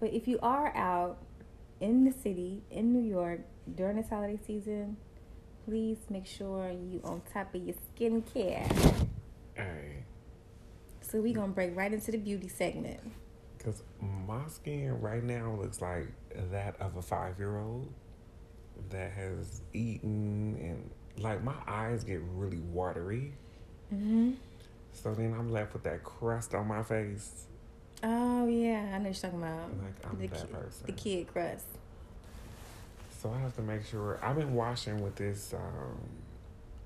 But 0.00 0.12
if 0.12 0.28
you 0.28 0.38
are 0.42 0.74
out 0.76 1.18
in 1.80 2.04
the 2.04 2.12
city 2.12 2.62
in 2.70 2.92
New 2.92 3.02
York 3.08 3.40
during 3.74 3.96
this 3.96 4.08
holiday 4.08 4.38
season, 4.46 4.96
please 5.64 5.98
make 6.10 6.26
sure 6.26 6.70
you 6.70 7.00
on 7.04 7.22
top 7.32 7.54
of 7.54 7.62
your 7.64 7.74
skincare. 7.96 9.06
Hey, 9.54 10.04
So 11.00 11.20
we 11.20 11.32
gonna 11.32 11.52
break 11.52 11.76
right 11.76 11.92
into 11.92 12.10
the 12.10 12.18
beauty 12.18 12.48
segment. 12.48 13.00
because 13.58 13.82
my 14.26 14.46
skin 14.48 15.00
right 15.00 15.22
now 15.24 15.56
looks 15.60 15.80
like 15.80 16.08
that 16.50 16.76
of 16.80 16.96
a 16.96 17.02
five 17.02 17.38
year 17.38 17.58
old 17.58 17.92
that 18.90 19.12
has 19.12 19.62
eaten 19.72 20.56
and 20.60 20.90
like 21.22 21.42
my 21.44 21.54
eyes 21.66 22.04
get 22.04 22.20
really 22.34 22.60
watery. 22.60 23.32
Mm-hmm. 23.94 24.32
So 24.92 25.14
then 25.14 25.32
I'm 25.34 25.50
left 25.50 25.72
with 25.72 25.84
that 25.84 26.02
crust 26.04 26.54
on 26.54 26.66
my 26.68 26.82
face. 26.82 27.46
Oh 28.02 28.46
yeah, 28.46 28.90
I 28.94 28.98
know 28.98 29.04
what 29.08 29.22
you're 29.22 29.30
talking 29.30 29.38
about. 29.38 29.70
Like 29.82 30.04
I'm 30.10 30.18
the, 30.18 30.26
that 30.26 30.52
person. 30.52 30.86
the 30.86 30.92
kid 30.92 31.28
crust. 31.28 31.64
So 33.24 33.32
I 33.32 33.40
have 33.40 33.56
to 33.56 33.62
make 33.62 33.86
sure 33.86 34.20
I've 34.22 34.36
been 34.36 34.52
washing 34.52 35.02
with 35.02 35.16
this. 35.16 35.54
Um, 35.54 35.98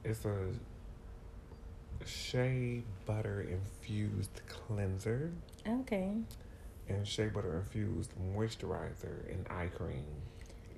it's 0.04 0.24
a 0.24 0.36
shea 2.06 2.84
butter 3.06 3.40
infused 3.40 4.40
cleanser 4.46 5.32
Okay. 5.66 6.12
and 6.88 7.08
shea 7.08 7.26
butter 7.26 7.56
infused 7.56 8.12
moisturizer 8.36 9.28
and 9.32 9.48
eye 9.50 9.66
cream. 9.66 10.04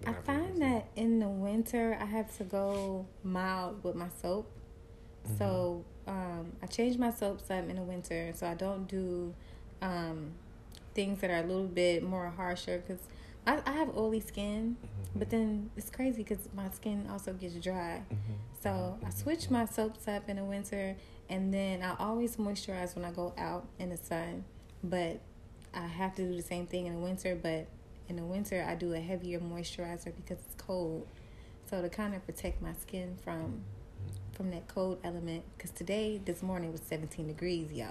I 0.07 0.13
that 0.13 0.17
I've 0.17 0.27
been 0.27 0.45
find 0.45 0.63
that 0.63 0.89
in 0.97 1.19
the 1.19 1.29
winter 1.29 1.99
I 2.01 2.07
have 2.07 2.35
to 2.39 2.45
go 2.45 3.05
mild 3.23 3.85
with 3.85 3.97
my 3.97 4.09
soap. 4.23 4.51
Mm-hmm. 5.27 5.37
So 5.37 5.85
um, 6.07 6.53
I 6.63 6.67
change 6.69 6.97
my 6.97 7.11
soaps 7.11 7.51
up 7.51 7.69
in 7.69 7.77
the 7.77 7.83
winter, 7.83 8.33
so 8.35 8.47
I 8.47 8.55
don't 8.55 8.89
do 8.89 9.35
um, 9.83 10.31
things 10.95 11.21
that 11.21 11.31
are 11.31 11.45
a 11.45 11.47
little 11.47 11.67
bit 11.67 12.03
more 12.03 12.31
harsher 12.35 12.79
because 12.79 13.03
I, 13.47 13.61
I 13.67 13.73
have 13.73 13.97
oily 13.97 14.21
skin. 14.21 14.77
Mhm. 14.83 15.19
But 15.19 15.31
then 15.31 15.71
it's 15.77 15.91
crazy 15.91 16.23
because 16.23 16.49
my 16.55 16.71
skin 16.71 17.07
also 17.11 17.33
gets 17.33 17.55
dry. 17.55 18.03
Mhm. 18.11 18.17
So 18.63 18.99
I 19.03 19.07
Mhm. 19.09 19.13
switch 19.13 19.51
my 19.51 19.65
soaps 19.65 20.07
up 20.07 20.29
in 20.29 20.37
the 20.37 20.45
winter, 20.45 20.97
and 21.29 21.53
then 21.53 21.83
I 21.83 21.97
always 21.99 22.37
moisturize 22.37 22.95
when 22.95 23.05
I 23.05 23.11
go 23.11 23.33
out 23.37 23.67
in 23.79 23.89
the 23.91 23.97
sun. 23.97 24.45
But 24.85 25.21
I 25.75 25.87
have 25.87 26.15
to 26.17 26.23
do 26.29 26.35
the 26.37 26.43
same 26.43 26.67
thing 26.67 26.87
in 26.87 26.95
the 26.95 27.01
winter. 27.01 27.35
But 27.35 27.67
in 28.09 28.17
the 28.17 28.25
winter, 28.25 28.65
I 28.67 28.75
do 28.75 28.93
a 28.95 29.01
heavier 29.01 29.41
moisturizer 29.41 30.15
because 30.17 30.39
it's 30.45 30.55
cold. 30.57 31.07
So 31.67 31.81
to 31.83 31.89
kind 31.89 32.15
of 32.15 32.25
protect 32.27 32.61
my 32.63 32.73
skin 32.75 33.17
from 33.23 33.65
from 34.33 34.51
that 34.53 34.67
cold 34.69 34.99
element. 35.05 35.45
Because 35.57 35.71
today, 35.71 36.19
this 36.25 36.43
morning 36.43 36.73
was 36.73 36.81
17 36.81 37.27
degrees, 37.27 37.71
y'all. 37.73 37.89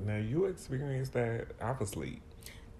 Now 0.00 0.16
you 0.16 0.46
experienced 0.46 1.12
that. 1.12 1.48
I 1.60 1.72
was 1.72 1.90
asleep, 1.90 2.20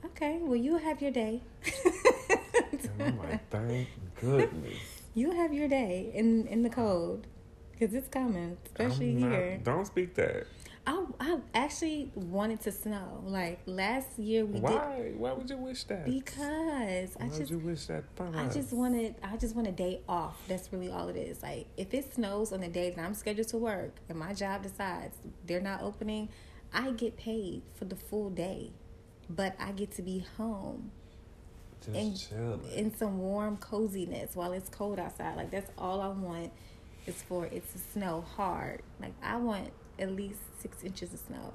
Okay, 0.05 0.39
well 0.41 0.57
you 0.57 0.77
have 0.77 1.01
your 1.03 1.11
day. 1.11 1.41
I'm 3.01 3.19
like, 3.19 3.49
thank 3.51 3.89
goodness. 4.21 4.79
you 5.15 5.31
have 5.33 5.53
your 5.53 5.69
day 5.69 6.11
in 6.15 6.47
in 6.47 6.63
the 6.63 6.71
cold. 6.71 7.27
Because 7.73 7.95
it's 7.95 8.09
coming, 8.09 8.57
especially 8.67 9.13
not- 9.15 9.31
here. 9.31 9.61
Don't 9.63 9.87
speak 9.87 10.15
that. 10.17 10.47
I 10.87 11.05
I 11.21 11.39
actually 11.55 12.11
wanted 12.15 12.61
to 12.63 12.73
snow. 12.73 13.23
Like 13.25 13.61
last 13.67 14.19
year 14.19 14.45
we 14.47 14.59
Why? 14.59 15.13
Why 15.17 15.33
would 15.33 15.49
you 15.51 15.59
wish 15.59 15.85
that? 15.85 16.07
did 16.07 16.25
because 16.25 17.15
Why 17.17 17.27
I 17.27 17.29
would 17.29 17.39
just 17.39 17.51
you 17.53 17.59
wish 17.59 17.87
that 17.87 18.05
I 18.19 18.25
us? 18.47 18.55
just 18.55 18.73
wanted 18.73 19.15
I 19.23 19.37
just 19.37 19.55
want 19.55 19.69
a 19.69 19.73
day 19.73 20.01
off. 20.09 20.37
That's 20.49 20.73
really 20.73 20.91
all 20.91 21.09
it 21.09 21.17
is. 21.17 21.43
Like 21.43 21.67
if 21.77 21.93
it 21.95 22.15
snows 22.15 22.53
on 22.53 22.61
the 22.63 22.69
day 22.69 22.91
that 22.91 23.01
I'm 23.05 23.15
scheduled 23.15 23.49
to 23.49 23.59
work 23.59 23.93
and 24.09 24.19
my 24.19 24.33
job 24.35 24.63
decides 24.63 25.17
they're 25.47 25.61
not 25.61 25.83
opening, 25.83 26.31
I 26.73 26.91
get 26.93 27.17
paid 27.17 27.63
for 27.75 27.85
the 27.85 27.97
full 27.97 28.31
day. 28.31 28.73
But 29.31 29.55
I 29.59 29.73
get 29.73 29.93
to 29.93 30.03
be 30.03 30.25
home 30.37 30.91
just 31.85 31.97
and 31.97 32.19
chilling. 32.19 32.73
in 32.75 32.97
some 32.97 33.19
warm 33.19 33.57
coziness 33.59 34.35
while 34.35 34.53
it's 34.53 34.69
cold 34.69 34.99
outside. 34.99 35.37
Like 35.37 35.51
that's 35.51 35.71
all 35.77 36.01
I 36.01 36.09
want 36.09 36.51
is 37.07 37.23
for 37.23 37.47
it 37.47 37.71
to 37.73 37.79
snow 37.79 38.25
hard. 38.37 38.83
Like 39.01 39.13
I 39.23 39.37
want 39.37 39.71
at 39.99 40.11
least 40.11 40.41
six 40.61 40.83
inches 40.83 41.13
of 41.13 41.21
snow. 41.21 41.53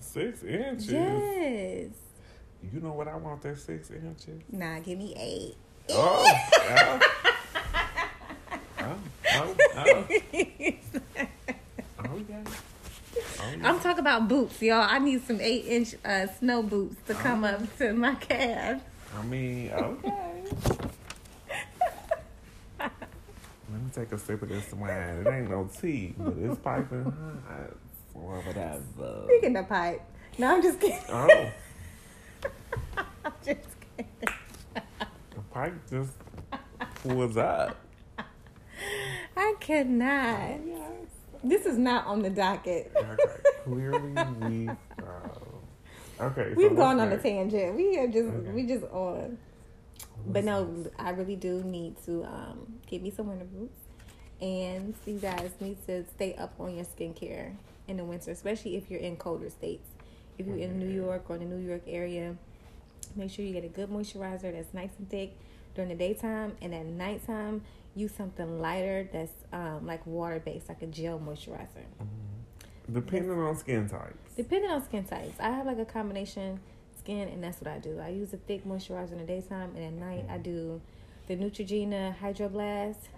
Six 0.00 0.42
inches. 0.42 0.92
Yes. 0.92 1.88
You 2.72 2.80
know 2.80 2.92
what 2.92 3.08
I 3.08 3.16
want? 3.16 3.42
That 3.42 3.58
six 3.58 3.90
inches. 3.90 4.42
Nah, 4.50 4.78
give 4.80 4.98
me 4.98 5.14
eight. 5.18 5.56
Oh. 5.90 6.24
oh. 6.54 7.00
Oh. 8.78 8.98
Oh. 9.34 9.56
Oh. 9.76 10.70
I'm 13.66 13.80
talking 13.80 13.98
about 13.98 14.28
boots, 14.28 14.62
y'all. 14.62 14.86
I 14.88 15.00
need 15.00 15.26
some 15.26 15.40
eight 15.40 15.64
inch 15.66 15.96
uh, 16.04 16.28
snow 16.38 16.62
boots 16.62 16.94
to 17.08 17.14
come 17.14 17.42
up 17.42 17.60
to 17.78 17.92
my 17.94 18.14
calves. 18.14 18.80
I 19.18 19.22
mean, 19.24 19.72
okay. 19.72 20.44
Let 22.78 22.90
me 23.72 23.90
take 23.92 24.12
a 24.12 24.18
sip 24.18 24.40
of 24.42 24.48
this 24.48 24.72
wine. 24.72 24.90
It 24.90 25.26
ain't 25.26 25.50
no 25.50 25.68
tea, 25.80 26.14
but 26.16 26.34
it's 26.38 26.60
piping 26.60 27.04
hot. 27.04 27.76
Or 28.14 28.40
whatever. 28.40 29.24
Speaking 29.26 29.56
of 29.56 29.68
pipe. 29.68 30.00
No, 30.38 30.54
I'm 30.54 30.62
just 30.62 30.78
kidding. 30.80 31.00
Oh, 31.08 31.50
I'm 32.96 33.32
just 33.44 33.60
kidding. 33.96 34.10
the 34.74 35.40
pipe 35.50 35.74
just 35.90 36.12
pulls 37.02 37.36
up. 37.36 37.76
I 39.36 39.54
cannot. 39.58 40.60
Yes. 40.64 40.92
This 41.42 41.66
is 41.66 41.78
not 41.78 42.06
on 42.06 42.22
the 42.22 42.30
docket. 42.30 42.92
Okay. 42.96 43.55
Clearly, 43.66 44.12
we. 44.40 44.68
Uh, 44.68 46.24
okay. 46.24 46.54
We've 46.56 46.70
what's 46.70 46.76
gone 46.76 47.00
on 47.00 47.12
a 47.12 47.18
tangent. 47.18 47.76
We 47.76 47.98
are 47.98 48.06
just 48.06 48.28
Okay. 48.28 48.50
we 48.52 48.66
just 48.66 48.84
on. 48.84 49.38
But 50.26 50.44
no, 50.44 50.64
next? 50.64 50.94
I 50.98 51.10
really 51.10 51.36
do 51.36 51.62
need 51.62 51.96
to 52.06 52.24
um 52.24 52.78
get 52.86 53.02
me 53.02 53.10
some 53.10 53.28
winter 53.28 53.44
boots. 53.44 53.80
And 54.40 54.94
you 55.06 55.18
guys 55.18 55.50
need 55.60 55.84
to 55.86 56.04
stay 56.14 56.34
up 56.34 56.54
on 56.60 56.76
your 56.76 56.84
skincare 56.84 57.54
in 57.88 57.96
the 57.96 58.04
winter, 58.04 58.30
especially 58.30 58.76
if 58.76 58.90
you're 58.90 59.00
in 59.00 59.16
colder 59.16 59.50
states. 59.50 59.88
If 60.38 60.46
you're 60.46 60.58
in 60.58 60.78
New 60.78 60.90
York 60.90 61.24
or 61.30 61.38
the 61.38 61.46
New 61.46 61.66
York 61.66 61.82
area, 61.86 62.36
make 63.16 63.30
sure 63.30 63.44
you 63.44 63.54
get 63.54 63.64
a 63.64 63.68
good 63.68 63.88
moisturizer 63.88 64.52
that's 64.52 64.74
nice 64.74 64.90
and 64.98 65.08
thick 65.08 65.32
during 65.74 65.88
the 65.88 65.94
daytime. 65.96 66.56
And 66.60 66.74
at 66.74 66.84
nighttime, 66.84 67.62
use 67.94 68.12
something 68.12 68.60
lighter 68.60 69.08
that's 69.10 69.32
um, 69.52 69.86
like 69.86 70.06
water 70.06 70.38
based, 70.44 70.68
like 70.68 70.82
a 70.82 70.86
gel 70.86 71.18
moisturizer. 71.18 71.86
Depending 72.92 73.38
on 73.38 73.56
skin 73.56 73.88
types. 73.88 74.34
Depending 74.36 74.70
on 74.70 74.84
skin 74.84 75.04
types, 75.04 75.38
I 75.40 75.50
have 75.50 75.66
like 75.66 75.78
a 75.78 75.84
combination 75.84 76.60
skin, 76.98 77.28
and 77.28 77.42
that's 77.42 77.60
what 77.60 77.68
I 77.68 77.78
do. 77.78 77.98
I 78.00 78.08
use 78.08 78.32
a 78.32 78.36
thick 78.36 78.64
moisturizer 78.64 79.12
in 79.12 79.18
the 79.18 79.24
daytime, 79.24 79.72
and 79.76 79.84
at 79.84 79.92
night 79.92 80.26
I 80.30 80.38
do 80.38 80.80
the 81.26 81.36
Neutrogena 81.36 82.16
Hydro 82.16 82.48
Blast. 82.48 83.08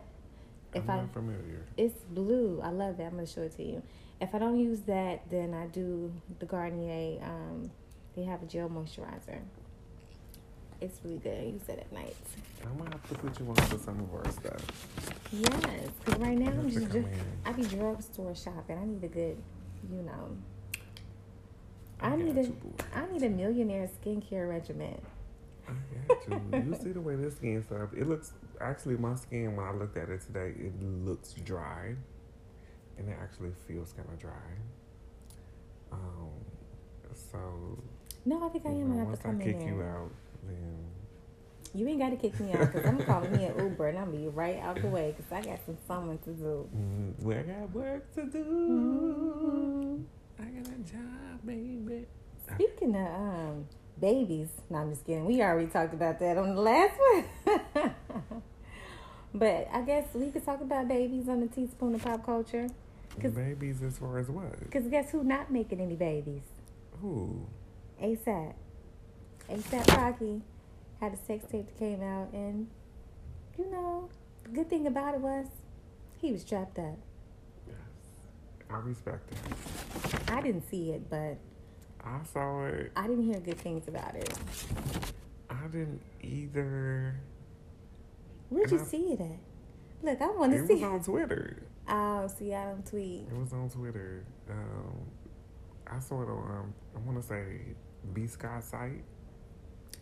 If 0.75 0.88
I'm 0.88 1.04
I, 1.10 1.12
familiar. 1.12 1.64
it's 1.76 2.02
blue. 2.10 2.60
I 2.62 2.68
love 2.70 2.98
that. 2.98 3.04
I'm 3.04 3.12
gonna 3.12 3.26
show 3.26 3.42
it 3.42 3.56
to 3.56 3.62
you. 3.62 3.82
If 4.20 4.34
I 4.34 4.38
don't 4.38 4.58
use 4.58 4.80
that, 4.82 5.28
then 5.30 5.54
I 5.54 5.66
do 5.66 6.12
the 6.38 6.46
Garnier. 6.46 7.22
Um, 7.22 7.70
they 8.14 8.25
have 8.25 8.42
a 8.42 8.46
gel 8.46 8.68
moisturizer. 8.68 9.40
It's 10.80 11.00
really 11.04 11.18
good. 11.18 11.38
I 11.38 11.44
use 11.44 11.68
it 11.68 11.78
at 11.78 11.92
night. 11.92 12.16
I'm 12.64 12.76
gonna 12.76 12.90
have 12.90 13.08
to 13.08 13.14
put 13.16 13.40
you 13.40 13.48
on 13.48 13.54
to 13.56 13.78
some 13.78 13.98
of 14.00 14.14
our 14.14 14.30
stuff. 14.30 15.12
Yes, 15.32 15.88
because 16.04 16.20
right 16.20 16.38
now 16.38 16.50
I'm 16.50 16.70
just 16.70 16.94
in. 16.94 17.08
I 17.44 17.52
be 17.52 17.62
drugstore 17.64 18.34
shopping. 18.34 18.78
I 18.78 18.84
need 18.84 19.02
a 19.04 19.08
good, 19.08 19.37
you 19.90 20.02
know. 20.02 20.37
I, 22.00 22.08
I 22.11 22.16
need 22.16 22.37
a 22.38 22.42
you. 22.42 22.56
I 22.94 23.06
need 23.12 23.23
a 23.23 23.28
millionaire 23.28 23.88
skincare 24.00 24.49
regimen. 24.49 25.00
I 25.68 25.73
got 26.08 26.28
you. 26.28 26.64
you 26.66 26.75
see 26.80 26.92
the 26.92 27.00
way 27.00 27.16
this 27.16 27.37
skin 27.37 27.62
stuff? 27.64 27.90
It 27.97 28.08
looks 28.08 28.32
actually 28.61 28.97
my 28.97 29.14
skin 29.16 29.56
when 29.56 29.66
I 29.66 29.73
looked 29.73 29.97
at 29.97 30.08
it 30.08 30.20
today, 30.23 30.54
it 30.58 30.73
looks 30.82 31.32
dry, 31.44 31.94
and 32.99 33.08
it 33.08 33.16
actually 33.20 33.50
feels 33.66 33.92
kind 33.92 34.08
of 34.08 34.18
dry. 34.18 34.32
Um, 35.92 36.30
so 37.14 37.78
No, 38.25 38.44
I 38.47 38.49
think 38.50 38.66
I 38.66 38.70
am 38.70 38.88
gonna 38.88 38.99
have 39.00 39.08
once 39.08 39.20
to 39.20 39.28
I 39.28 39.30
come 39.30 39.40
kick 39.40 39.56
in 39.56 39.66
you 39.66 39.82
out, 39.82 40.11
then 40.47 40.88
You 41.78 41.87
ain't 41.87 42.00
got 42.00 42.11
to 42.11 42.16
kick 42.16 42.40
me 42.40 42.52
out 42.54 42.73
because 42.73 42.85
I'm 42.85 43.00
calling 43.04 43.30
me 43.30 43.44
an 43.44 43.56
Uber 43.56 43.87
and 43.87 43.99
I'm 43.99 44.06
gonna 44.06 44.16
be 44.18 44.26
right 44.26 44.58
out 44.58 44.82
the 44.82 44.88
way 44.88 45.14
because 45.16 45.30
I 45.30 45.49
got 45.49 45.61
some 45.64 45.78
someone 45.87 46.18
to 46.18 46.30
do. 46.30 46.68
mm, 46.76 47.23
we 47.23 47.35
got 47.35 47.70
work 47.73 48.12
to 48.16 48.25
do. 48.25 48.44
Mhm. 48.44 50.04
I 50.40 50.44
got 50.58 50.66
a 50.66 50.78
job, 50.80 51.47
baby. 51.47 52.06
Speaking 52.52 52.97
of 52.97 53.06
um, 53.06 53.66
babies, 54.00 54.49
no, 54.68 54.78
I'm 54.78 54.90
just 54.90 55.06
kidding. 55.06 55.25
We 55.25 55.40
already 55.40 55.68
talked 55.68 55.94
about 55.94 56.18
that 56.18 56.37
on 56.37 56.56
the 56.56 56.61
last 56.61 56.99
one. 56.99 57.94
but 59.35 59.68
I 59.73 59.82
guess 59.82 60.06
we 60.14 60.32
could 60.32 60.44
talk 60.44 60.61
about 60.61 60.88
babies 60.88 61.28
on 61.28 61.40
the 61.42 61.47
teaspoon 61.47 61.94
of 61.94 62.02
pop 62.02 62.26
culture. 62.26 62.66
Cause, 63.23 63.32
Babies 63.32 63.82
as 63.82 63.99
far 63.99 64.18
as 64.18 64.28
what? 64.28 64.58
Because 64.58 64.88
guess 64.88 65.12
who 65.12 65.23
not 65.23 65.52
making 65.52 65.80
any 65.80 65.94
babies? 65.94 66.42
Who? 67.00 67.47
ASAP. 68.02 68.54
ASAP 69.49 69.97
Rocky 69.97 70.42
had 71.00 71.12
a 71.12 71.17
sex 71.17 71.45
tape 71.50 71.67
that 71.67 71.78
came 71.78 72.02
out, 72.02 72.33
and 72.33 72.69
you 73.59 73.71
know, 73.71 74.09
the 74.45 74.50
good 74.50 74.69
thing 74.71 74.87
about 74.87 75.14
it 75.14 75.21
was 75.21 75.47
he 76.21 76.33
was 76.33 76.43
strapped 76.43 76.78
up. 76.78 76.97
Yes. 77.67 77.76
I 78.71 78.76
respect 78.78 79.31
it. 79.33 80.31
I 80.31 80.40
didn't 80.40 80.69
see 80.69 80.90
it, 80.90 81.09
but 81.09 81.38
I 82.05 82.21
saw 82.33 82.67
it. 82.67 82.93
I 82.97 83.07
didn't 83.07 83.25
hear 83.25 83.40
good 83.40 83.59
things 83.59 83.88
about 83.88 84.14
it. 84.14 84.33
I 85.50 85.67
didn't 85.69 86.00
either. 86.23 87.14
Where'd 88.50 88.71
And 88.71 88.81
you 88.81 88.85
I- 88.85 88.88
see 88.88 89.12
it 89.12 89.21
at? 89.21 89.38
Look, 90.02 90.21
I 90.23 90.31
want 90.31 90.52
to 90.52 90.67
see. 90.67 90.75
It 90.75 90.76
was 90.76 90.83
on 90.85 91.02
Twitter. 91.02 91.62
Oh, 91.88 92.28
see, 92.28 92.55
I 92.55 92.67
don't 92.67 92.87
tweet. 92.87 93.26
It 93.31 93.37
was 93.37 93.52
on 93.52 93.69
Twitter. 93.71 94.25
Um, 94.50 94.95
I 95.90 95.99
saw 95.99 96.23
it 96.23 96.28
on. 96.28 96.38
Um, 96.50 96.75
I 96.95 96.99
want 97.00 97.21
to 97.21 97.26
say 97.26 97.45
B 98.12 98.26
Sky 98.26 98.61
site. 98.61 99.02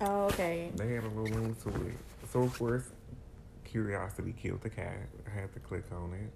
Oh, 0.00 0.25
okay. 0.26 0.71
They 0.76 0.95
had 0.95 1.05
a 1.05 1.09
little 1.09 1.25
link 1.41 1.62
to 1.62 1.69
it. 1.71 1.95
So 2.33 2.43
of 2.43 2.59
course, 2.59 2.85
curiosity 3.65 4.35
killed 4.41 4.62
the 4.62 4.71
cat. 4.71 5.09
I 5.26 5.41
had 5.41 5.53
to 5.55 5.61
click 5.61 5.85
on 5.93 6.12
it. 6.15 6.31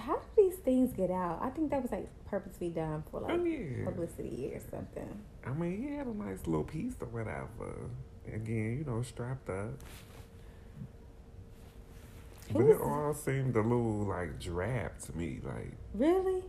How 0.00 0.16
do 0.16 0.22
these 0.36 0.56
things 0.56 0.92
get 0.92 1.10
out? 1.10 1.40
I 1.42 1.50
think 1.50 1.70
that 1.70 1.82
was 1.82 1.92
like 1.92 2.08
purposely 2.30 2.70
done 2.70 3.04
for 3.10 3.20
oh, 3.20 3.24
like 3.24 3.40
oh 3.40 3.44
yeah. 3.44 3.84
publicity 3.84 4.50
or 4.54 4.60
something. 4.70 5.08
I 5.46 5.50
mean, 5.50 5.82
he 5.86 5.94
had 5.96 6.06
a 6.06 6.14
nice 6.14 6.46
little 6.46 6.64
piece 6.64 6.94
or 7.00 7.08
whatever. 7.08 7.90
Again, 8.26 8.78
you 8.78 8.84
know, 8.86 9.02
strapped 9.02 9.50
up. 9.50 9.74
Who 12.52 12.58
But 12.58 12.66
it 12.66 12.80
all 12.80 13.14
seemed 13.14 13.56
a 13.56 13.60
little 13.60 14.06
like 14.06 14.38
drab 14.40 14.98
to 15.06 15.16
me. 15.16 15.40
Like 15.42 15.72
Really? 15.94 16.42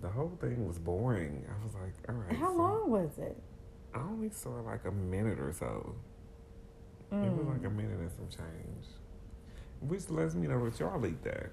the 0.00 0.08
whole 0.08 0.36
thing 0.40 0.66
was 0.66 0.78
boring. 0.78 1.44
I 1.48 1.64
was 1.64 1.74
like, 1.74 1.94
all 2.08 2.14
right. 2.22 2.36
How 2.36 2.52
so- 2.52 2.58
long 2.58 2.90
was 2.90 3.10
it? 3.18 3.36
I 3.94 3.98
only 4.00 4.30
saw 4.30 4.60
like 4.60 4.84
a 4.84 4.90
minute 4.90 5.38
or 5.38 5.52
so. 5.52 5.94
It 7.22 7.32
was 7.32 7.46
Mm. 7.46 7.52
like 7.52 7.64
a 7.64 7.70
minute 7.70 7.98
and 7.98 8.10
some 8.10 8.28
change. 8.28 8.86
Which 9.80 10.08
lets 10.10 10.34
me 10.34 10.46
know 10.48 10.64
that 10.68 10.78
y'all 10.80 11.04
eat 11.06 11.22
that. 11.24 11.50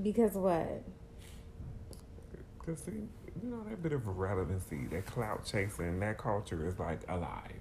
Because 0.00 0.34
what? 0.34 0.82
Because, 2.58 2.80
see, 2.80 2.92
you 3.42 3.50
know, 3.50 3.64
that 3.68 3.82
bit 3.82 3.92
of 3.92 4.06
relevancy, 4.06 4.86
that 4.90 5.06
clout 5.06 5.44
chasing, 5.44 6.00
that 6.00 6.18
culture 6.18 6.66
is 6.66 6.78
like 6.78 7.00
alive. 7.08 7.60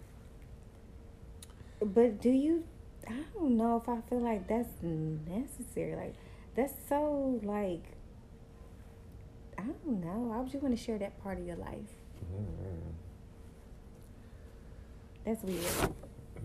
But 1.82 2.22
do 2.22 2.30
you? 2.30 2.64
I 3.08 3.14
don't 3.34 3.58
know 3.58 3.78
if 3.78 3.90
I 3.90 4.02
feel 4.10 4.20
like 4.20 4.48
that's 4.48 4.70
necessary. 4.82 5.96
Like 5.96 6.16
that's 6.56 6.74
so 6.88 7.40
like. 7.44 7.84
I 9.58 9.64
don't 9.64 10.02
know. 10.04 10.30
Why 10.30 10.40
would 10.40 10.54
you 10.54 10.60
want 10.60 10.76
to 10.78 10.84
share 10.84 10.98
that 11.00 11.22
part 11.24 11.40
of 11.40 11.46
your 11.46 11.56
life? 11.58 11.96
mm 12.34 12.94
That's 15.26 15.44
weird. 15.44 15.64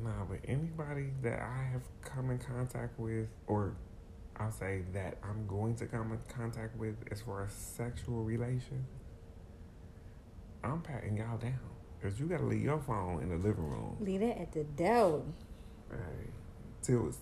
Nah, 0.03 0.25
but 0.29 0.41
anybody 0.47 1.11
that 1.23 1.41
I 1.41 1.71
have 1.73 1.83
come 2.03 2.31
in 2.31 2.39
contact 2.39 2.99
with, 2.99 3.29
or 3.47 3.75
I'll 4.37 4.53
say 4.53 4.83
that 4.93 5.17
I'm 5.23 5.47
going 5.47 5.77
to 5.77 5.87
come 5.87 6.13
in 6.13 6.19
contact 6.29 6.77
with 6.77 6.97
as 7.11 7.23
far 7.23 7.45
as 7.45 7.53
sexual 7.53 8.23
relation, 8.23 8.87
I'm 10.63 10.83
patting 10.83 11.17
y'all 11.17 11.39
down. 11.39 11.59
Because 11.99 12.21
you 12.21 12.27
got 12.27 12.39
to 12.39 12.45
leave 12.45 12.63
your 12.63 12.81
phone 12.81 13.23
in 13.23 13.31
the 13.31 13.37
living 13.37 13.65
room. 13.65 13.97
Leave 14.01 14.21
it 14.21 14.37
at 14.39 14.53
the 14.53 14.65
door. 14.65 15.23
Right. 15.89 16.31
Till 16.83 17.09
it's 17.09 17.19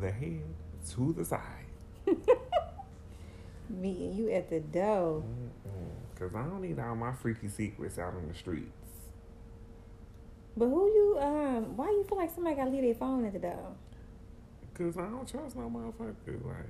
the 0.00 0.10
head 0.10 0.42
to 0.90 1.12
the 1.12 1.24
side. 1.24 1.66
Me 3.70 4.06
and 4.06 4.18
you 4.18 4.30
at 4.30 4.50
the 4.50 4.58
door. 4.60 5.22
Because 6.12 6.34
I 6.34 6.42
don't 6.42 6.60
need 6.60 6.80
all 6.80 6.96
my 6.96 7.12
freaky 7.12 7.48
secrets 7.48 7.98
out 7.98 8.14
in 8.20 8.28
the 8.28 8.34
streets. 8.34 8.79
But 10.56 10.66
who 10.66 10.86
you? 10.86 11.18
Um, 11.20 11.76
why 11.76 11.86
you 11.90 12.04
feel 12.08 12.18
like 12.18 12.30
somebody 12.34 12.56
got 12.56 12.64
to 12.64 12.70
leave 12.70 12.82
their 12.82 12.94
phone 12.94 13.24
at 13.24 13.32
the 13.32 13.38
door? 13.38 13.72
Because 14.72 14.96
I 14.96 15.02
don't 15.02 15.26
trust 15.28 15.56
no 15.56 15.70
motherfucker. 15.70 16.44
Like. 16.44 16.66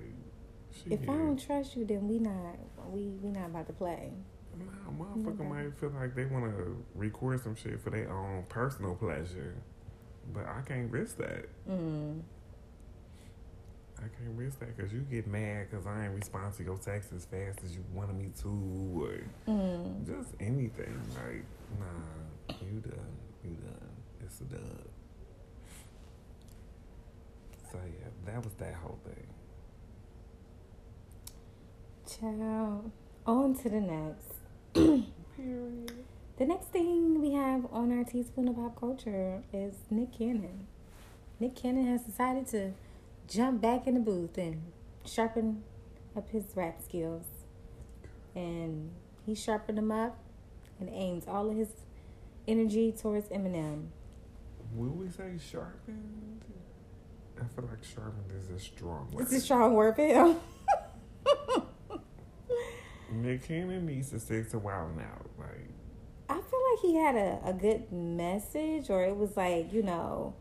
If 0.87 1.03
I 1.03 1.13
don't 1.15 1.37
trust 1.45 1.75
you, 1.77 1.85
then 1.85 2.07
we 2.09 2.19
not 2.19 2.57
we 2.93 3.09
we 3.23 3.31
not 3.31 3.47
about 3.47 3.67
to 3.67 3.73
play. 3.73 4.13
Nah, 4.59 5.05
motherfucker 5.05 5.41
Okay. 5.41 5.49
might 5.49 5.75
feel 5.79 5.91
like 5.91 6.15
they 6.15 6.27
want 6.27 6.45
to 6.57 6.77
record 6.95 7.41
some 7.43 7.57
shit 7.57 7.81
for 7.81 7.91
their 7.91 8.11
own 8.11 8.45
personal 8.49 8.95
pleasure. 8.95 9.55
But 10.33 10.47
I 10.47 10.61
can't 10.63 10.91
risk 10.91 11.17
that. 11.19 11.47
Mm. 11.69 12.21
I 13.99 14.03
can't 14.03 14.37
risk 14.37 14.61
that 14.61 14.77
because 14.77 14.93
you 14.93 15.01
get 15.01 15.27
mad 15.27 15.67
because 15.71 15.87
I 15.87 16.05
ain't 16.07 16.15
respond 16.15 16.55
to 16.55 16.63
your 16.65 16.79
text 16.79 17.13
as 17.15 17.25
fast 17.27 17.59
as 17.65 17.75
you 17.75 17.85
wanted 17.93 18.17
me 18.17 18.31
to, 18.43 18.49
or 19.03 19.53
Mm. 19.53 20.07
just 20.07 20.35
anything. 20.41 20.99
Like, 21.17 21.45
nah, 21.79 22.55
you 22.65 22.81
done. 22.81 22.95
You 23.45 23.51
done. 23.51 23.91
It's 24.25 24.41
a 24.41 24.45
dub. 24.45 24.89
So, 27.73 27.79
yeah, 27.79 28.09
that 28.27 28.45
was 28.45 28.53
that 28.55 28.75
whole 28.75 28.99
thing. 29.05 29.27
Ciao. 32.07 32.91
On 33.27 33.55
to 33.55 33.69
the 33.69 33.81
next. 33.81 34.35
Period. 35.37 35.93
The 36.39 36.47
next 36.47 36.69
thing 36.69 37.21
we 37.21 37.33
have 37.33 37.67
on 37.71 37.97
our 37.97 38.05
teaspoon 38.05 38.49
of 38.49 38.57
pop 38.57 38.79
culture 38.79 39.43
is 39.53 39.75
Nick 39.91 40.19
Cannon. 40.19 40.67
Nick 41.39 41.55
Cannon 41.55 41.87
has 41.87 42.03
decided 42.03 42.47
to 42.49 42.73
jump 43.29 43.61
back 43.61 43.87
in 43.87 43.95
the 43.95 44.01
booth 44.01 44.37
and 44.37 44.63
sharpen 45.05 45.63
up 46.17 46.29
his 46.31 46.45
rap 46.55 46.83
skills. 46.83 47.27
And 48.35 48.91
he 49.25 49.35
sharpened 49.35 49.79
them 49.79 49.93
up 49.93 50.19
and 50.79 50.89
aims 50.93 51.25
all 51.29 51.51
of 51.51 51.57
his 51.57 51.69
energy 52.47 52.93
towards 52.93 53.29
Eminem. 53.29 53.89
Will 54.75 54.91
we 54.91 55.09
say 55.09 55.39
sharpened? 55.39 56.45
I 57.41 57.45
feel 57.45 57.69
like 57.69 57.83
sharpened 57.83 58.33
is 58.39 58.51
a 58.51 58.59
strong 58.59 59.11
word. 59.13 59.23
It's 59.23 59.33
a 59.33 59.41
strong 59.41 59.75
word 59.75 59.97
for 59.97 60.07
him. 60.07 60.37
Nick 63.13 63.49
Cannon 63.49 63.87
needs 63.87 64.11
to 64.11 64.21
stick 64.21 64.51
to 64.51 64.59
Wild 64.59 64.99
'N 64.99 65.05
Out. 65.05 65.27
Like, 65.39 65.71
I 66.29 66.35
feel 66.35 66.61
like 66.71 66.81
he 66.83 66.95
had 66.97 67.17
a, 67.17 67.41
a 67.45 67.53
good 67.53 67.91
message, 67.91 68.91
or 68.91 69.05
it 69.05 69.17
was 69.17 69.37
like, 69.37 69.73
you 69.73 69.83
know, 69.83 70.35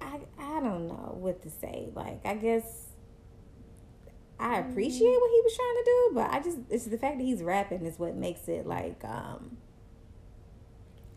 I 0.00 0.20
I 0.38 0.60
don't 0.60 0.86
know 0.86 1.16
what 1.18 1.42
to 1.42 1.50
say. 1.50 1.88
Like, 1.94 2.20
I 2.24 2.34
guess 2.34 2.92
I 4.38 4.58
appreciate 4.58 5.20
what 5.20 5.30
he 5.30 5.40
was 5.40 5.56
trying 5.56 5.76
to 5.76 5.84
do, 5.84 6.10
but 6.14 6.30
I 6.30 6.40
just 6.40 6.58
it's 6.70 6.84
the 6.84 6.98
fact 6.98 7.18
that 7.18 7.24
he's 7.24 7.42
rapping 7.42 7.86
is 7.86 7.98
what 7.98 8.14
makes 8.14 8.48
it 8.48 8.66
like 8.66 9.02
um 9.04 9.56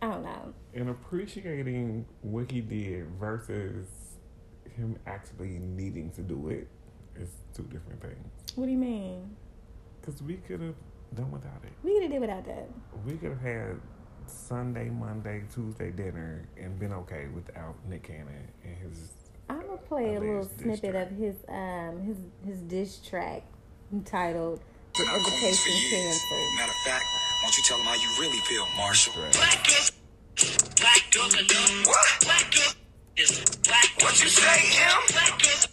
don't 0.07 0.23
know. 0.23 0.53
and 0.73 0.89
appreciating 0.89 2.05
what 2.21 2.51
he 2.51 2.61
did 2.61 3.07
versus 3.19 3.87
him 4.75 4.97
actually 5.07 5.59
needing 5.59 6.11
to 6.11 6.21
do 6.21 6.49
it 6.49 6.67
is 7.15 7.29
two 7.53 7.63
different 7.63 8.01
things. 8.01 8.27
What 8.55 8.65
do 8.65 8.71
you 8.71 8.77
mean? 8.77 9.35
Because 10.01 10.21
we 10.21 10.35
could 10.35 10.59
have 10.61 10.75
done 11.15 11.31
without 11.31 11.61
it. 11.63 11.71
We 11.83 11.93
could 11.93 12.03
have 12.03 12.11
did 12.11 12.21
without 12.21 12.45
that. 12.45 12.69
We 13.05 13.13
could 13.13 13.31
have 13.31 13.41
had 13.41 13.75
Sunday, 14.27 14.89
Monday, 14.89 15.43
Tuesday 15.53 15.91
dinner 15.91 16.47
and 16.57 16.77
been 16.79 16.91
okay 16.93 17.27
without 17.33 17.75
Nick 17.87 18.03
Cannon 18.03 18.47
and 18.63 18.75
his. 18.77 19.11
I'm 19.49 19.61
gonna 19.61 19.77
play 19.77 20.15
a 20.15 20.19
little 20.19 20.43
snippet 20.57 20.91
track. 20.91 21.11
of 21.11 21.17
his 21.17 21.35
um 21.47 22.01
his 22.03 22.17
his 22.45 22.61
diss 22.63 22.97
track 22.97 23.43
entitled 23.93 24.59
"The 24.97 25.03
Invitation 25.03 25.73
Canceled." 25.89 26.55
Matter 26.57 26.71
of 26.71 26.77
fact, 26.83 27.05
why 27.05 27.43
don't 27.43 27.57
you 27.57 27.63
tell 27.63 27.77
them 27.77 27.85
how 27.85 27.93
you 27.93 28.09
really 28.19 28.39
feel, 28.39 28.65
Marshall? 28.75 29.13
Black 29.31 29.63
What? 31.15 32.07
Black 32.25 32.51
girls 32.51 32.75
is 33.15 33.45
black. 33.63 33.87
What 34.03 34.21
you 34.21 34.27
say, 34.27 34.59
him? 34.75 34.99
Black 35.15 35.39
girls, 35.39 35.67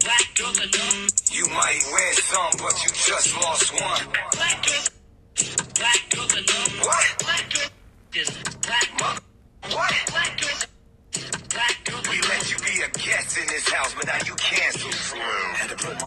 black 0.00 0.34
girls. 0.34 1.30
You 1.30 1.44
might 1.52 1.80
win 1.92 2.12
some, 2.14 2.50
but 2.56 2.72
you 2.82 2.88
just 2.88 3.36
lost 3.42 3.72
one. 3.74 4.08
Black 4.32 4.64
girls, 4.64 4.90
black 5.74 6.00
girls. 6.08 6.32
What? 6.80 7.18
Black 7.18 7.52
girls 7.52 7.70
is 8.16 8.30
black. 8.64 8.88
Mother- 9.00 9.20
What? 9.76 9.92
Black 10.08 10.40
girls, 10.40 10.66
black 11.52 11.84
girls 11.84 12.08
We 12.08 12.20
let 12.22 12.50
you 12.50 12.56
be 12.64 12.80
a 12.80 12.88
guest 12.88 13.36
in 13.36 13.46
this 13.48 13.68
house, 13.68 13.94
but 13.94 14.06
now 14.06 14.16
you 14.24 14.34
canceled. 14.36 14.94
Had 14.94 15.68
to 15.70 15.76
put 15.76 16.00
my 16.00 16.06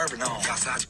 urban 0.00 0.22
on. 0.22 0.36
Outside 0.48 0.86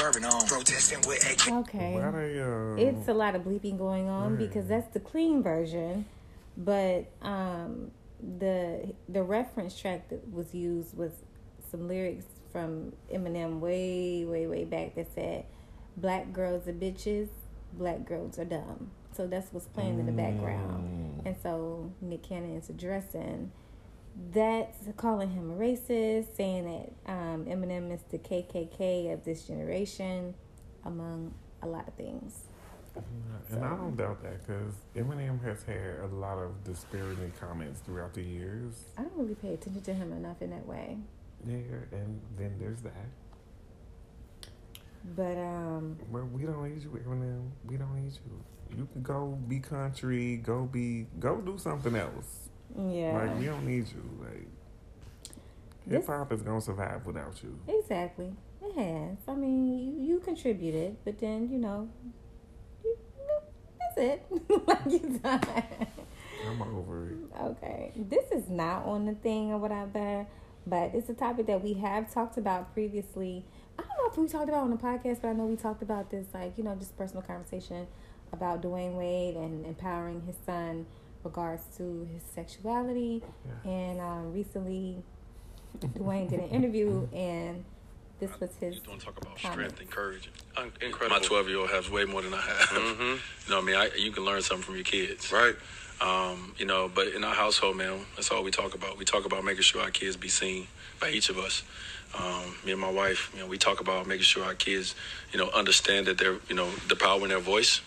on. 0.00 0.46
Protesting 0.46 1.00
with 1.08 1.28
AK. 1.28 1.52
Okay. 1.52 1.92
Why 1.94 2.38
uh, 2.40 2.76
it's 2.76 3.08
a 3.08 3.14
lot 3.14 3.34
of 3.34 3.42
bleeping 3.42 3.78
going 3.78 4.08
on 4.08 4.36
Right. 4.36 4.38
because 4.48 4.68
that's 4.68 4.92
the 4.94 5.00
clean 5.00 5.42
version 5.42 6.04
but 6.56 7.10
um 7.22 7.90
the 8.38 8.92
the 9.08 9.22
reference 9.22 9.78
track 9.78 10.08
that 10.08 10.32
was 10.32 10.54
used 10.54 10.96
was 10.96 11.12
some 11.70 11.88
lyrics 11.88 12.26
from 12.52 12.92
Eminem 13.12 13.58
way 13.60 14.24
way 14.24 14.46
way 14.46 14.64
back 14.64 14.94
that 14.94 15.12
said 15.14 15.44
black 15.96 16.32
girls 16.32 16.68
are 16.68 16.72
bitches 16.72 17.28
black 17.72 18.04
girls 18.04 18.38
are 18.38 18.44
dumb. 18.44 18.90
So 19.16 19.26
that's 19.26 19.52
what's 19.52 19.66
playing 19.66 19.98
in 19.98 20.06
the 20.06 20.12
background. 20.12 21.22
And 21.24 21.36
so 21.42 21.92
Nick 22.00 22.22
Cannon 22.22 22.56
is 22.56 22.68
addressing 22.70 23.50
that's 24.30 24.78
calling 24.96 25.30
him 25.30 25.50
a 25.50 25.54
racist 25.54 26.36
saying 26.36 26.64
that 26.64 27.10
um, 27.10 27.46
Eminem 27.46 27.90
is 27.92 28.02
the 28.10 28.18
KKK 28.18 29.12
of 29.12 29.24
this 29.24 29.44
generation 29.44 30.34
among 30.84 31.32
a 31.62 31.66
lot 31.66 31.88
of 31.88 31.94
things 31.94 32.44
And 33.50 33.64
I 33.64 33.70
don't 33.76 33.96
doubt 33.96 34.22
that 34.22 34.46
because 34.46 34.74
Eminem 34.96 35.42
has 35.44 35.62
had 35.62 36.00
a 36.04 36.06
lot 36.14 36.38
of 36.38 36.64
disparaging 36.64 37.32
comments 37.38 37.80
throughout 37.80 38.14
the 38.14 38.22
years. 38.22 38.84
I 38.96 39.02
don't 39.02 39.12
really 39.16 39.34
pay 39.34 39.54
attention 39.54 39.82
to 39.82 39.94
him 39.94 40.12
enough 40.12 40.40
in 40.40 40.50
that 40.50 40.66
way. 40.66 40.96
Yeah, 41.46 41.56
and 41.92 42.20
then 42.38 42.56
there's 42.58 42.80
that. 42.82 43.08
But 45.16 45.36
um 45.36 45.98
Well, 46.10 46.28
we 46.32 46.42
don't 46.44 46.62
need 46.62 46.82
you, 46.82 46.90
Eminem. 46.90 47.50
We 47.66 47.76
don't 47.76 47.94
need 47.94 48.12
you. 48.12 48.44
You 48.78 48.88
can 48.92 49.02
go 49.02 49.38
be 49.48 49.58
country, 49.60 50.36
go 50.38 50.64
be, 50.64 51.06
go 51.18 51.40
do 51.40 51.58
something 51.58 51.94
else. 51.96 52.48
yeah. 52.76 53.12
Like 53.18 53.38
we 53.38 53.46
don't 53.46 53.66
need 53.66 53.86
you. 53.88 54.04
Like 54.20 54.48
hip 55.90 56.06
hop 56.06 56.32
is 56.32 56.42
gonna 56.42 56.60
survive 56.60 57.04
without 57.04 57.42
you. 57.42 57.58
Exactly. 57.68 58.32
It 58.62 58.74
has. 58.76 59.18
I 59.26 59.34
mean, 59.34 59.66
you, 59.66 60.14
you 60.14 60.20
contributed, 60.20 60.96
but 61.04 61.18
then, 61.18 61.50
you 61.50 61.58
know, 61.58 61.88
that's 63.94 63.98
it. 63.98 64.26
like 64.66 64.80
you 64.88 65.20
done. 65.22 65.40
I'm 66.46 66.62
over 66.62 67.08
it. 67.08 67.16
Okay. 67.40 67.92
This 67.96 68.30
is 68.32 68.48
not 68.48 68.84
on 68.84 69.06
the 69.06 69.14
thing 69.14 69.52
or 69.52 69.58
whatever, 69.58 70.26
but 70.66 70.94
it's 70.94 71.08
a 71.08 71.14
topic 71.14 71.46
that 71.46 71.62
we 71.62 71.74
have 71.74 72.12
talked 72.12 72.36
about 72.36 72.72
previously. 72.74 73.44
I 73.78 73.82
don't 73.82 73.90
know 73.98 74.10
if 74.10 74.18
we 74.18 74.28
talked 74.28 74.48
about 74.48 74.62
on 74.62 74.70
the 74.70 74.76
podcast, 74.76 75.22
but 75.22 75.28
I 75.28 75.32
know 75.32 75.44
we 75.44 75.56
talked 75.56 75.82
about 75.82 76.10
this, 76.10 76.26
like, 76.34 76.58
you 76.58 76.64
know, 76.64 76.74
just 76.74 76.96
personal 76.96 77.22
conversation 77.22 77.86
about 78.32 78.62
Dwyane 78.62 78.96
Wade 78.96 79.36
and 79.36 79.64
empowering 79.64 80.22
his 80.22 80.36
son 80.44 80.86
regards 81.24 81.62
to 81.76 82.08
his 82.12 82.22
sexuality. 82.34 83.22
Yeah. 83.64 83.70
And 83.70 84.00
um, 84.00 84.32
recently, 84.32 85.02
Dwayne 85.78 86.28
did 86.28 86.40
an 86.40 86.48
interview, 86.48 87.08
and 87.14 87.64
this 88.22 88.38
was 88.38 88.50
his. 88.60 88.76
You 88.76 88.80
don't 88.86 89.00
talk 89.00 89.20
about 89.20 89.36
comments. 89.36 89.50
strength 89.50 89.80
and 89.80 89.90
courage. 89.90 90.30
Incredible. 90.80 91.18
My 91.20 91.26
12 91.26 91.48
year 91.48 91.58
old 91.58 91.70
has 91.70 91.90
way 91.90 92.04
more 92.04 92.22
than 92.22 92.32
I 92.32 92.40
have. 92.40 92.68
Mhm. 92.68 93.18
You 93.44 93.50
know 93.50 93.56
what 93.56 93.62
I 93.62 93.66
mean? 93.66 93.74
I, 93.74 93.90
you 93.98 94.12
can 94.12 94.24
learn 94.24 94.40
something 94.42 94.62
from 94.64 94.76
your 94.76 94.84
kids. 94.84 95.32
Right. 95.32 95.56
Um, 96.00 96.54
you 96.56 96.64
know, 96.64 96.88
but 96.88 97.08
in 97.08 97.24
our 97.24 97.34
household, 97.34 97.76
man, 97.76 97.98
that's 98.14 98.30
all 98.30 98.44
we 98.44 98.52
talk 98.52 98.76
about. 98.76 98.96
We 98.96 99.04
talk 99.04 99.26
about 99.26 99.42
making 99.44 99.62
sure 99.62 99.82
our 99.82 99.90
kids 99.90 100.16
be 100.16 100.28
seen 100.28 100.68
by 101.00 101.10
each 101.10 101.28
of 101.28 101.38
us. 101.38 101.64
Um, 102.16 102.54
me 102.64 102.70
and 102.70 102.80
my 102.80 102.90
wife, 102.90 103.30
you 103.34 103.40
know, 103.40 103.48
we 103.48 103.58
talk 103.58 103.80
about 103.80 104.06
making 104.06 104.22
sure 104.22 104.44
our 104.44 104.54
kids, 104.54 104.94
you 105.32 105.40
know, 105.40 105.50
understand 105.50 106.06
that 106.06 106.18
they're, 106.18 106.36
you 106.48 106.54
know, 106.54 106.70
the 106.88 106.94
power 106.94 107.20
in 107.24 107.30
their 107.30 107.40
voice. 107.40 107.80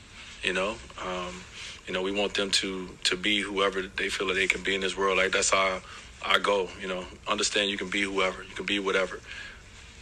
You 0.44 0.52
know, 0.54 0.76
um, 1.02 1.42
you 1.88 1.94
know, 1.94 2.02
we 2.02 2.12
want 2.12 2.34
them 2.34 2.52
to 2.52 2.90
to 3.06 3.16
be 3.16 3.40
whoever 3.40 3.82
they 3.84 4.10
feel 4.10 4.28
that 4.28 4.34
they 4.34 4.48
can 4.48 4.62
be 4.62 4.76
in 4.76 4.82
this 4.82 4.98
world. 4.98 5.18
Like 5.18 5.32
that's 5.32 5.54
our 5.54 5.82
our 6.24 6.40
goal. 6.40 6.68
You 6.82 6.90
know, 6.90 7.06
understand 7.28 7.72
you 7.72 7.78
can 7.78 7.90
be 7.90 8.02
whoever, 8.02 8.44
you 8.44 8.56
can 8.56 8.66
be 8.66 8.80
whatever. 8.80 9.22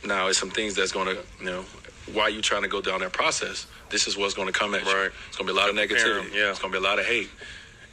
Now, 0.05 0.27
it's 0.27 0.37
some 0.37 0.49
things 0.49 0.75
that's 0.75 0.91
going 0.91 1.07
to, 1.15 1.21
you 1.39 1.45
know, 1.45 1.65
while 2.13 2.29
you 2.29 2.41
trying 2.41 2.63
to 2.63 2.67
go 2.67 2.81
down 2.81 2.99
that 2.99 3.13
process, 3.13 3.65
this 3.89 4.07
is 4.07 4.17
what's 4.17 4.33
going 4.33 4.47
to 4.47 4.53
come 4.53 4.75
at 4.75 4.83
you. 4.85 4.91
It's 5.29 5.37
going 5.37 5.47
to 5.47 5.53
be 5.53 5.57
a 5.57 5.61
lot 5.61 5.69
of 5.69 5.75
negativity. 5.75 6.33
yeah. 6.33 6.49
It's 6.49 6.59
going 6.59 6.73
to 6.73 6.79
be 6.79 6.83
a 6.85 6.87
lot 6.87 6.99
of 6.99 7.05
hate. 7.05 7.29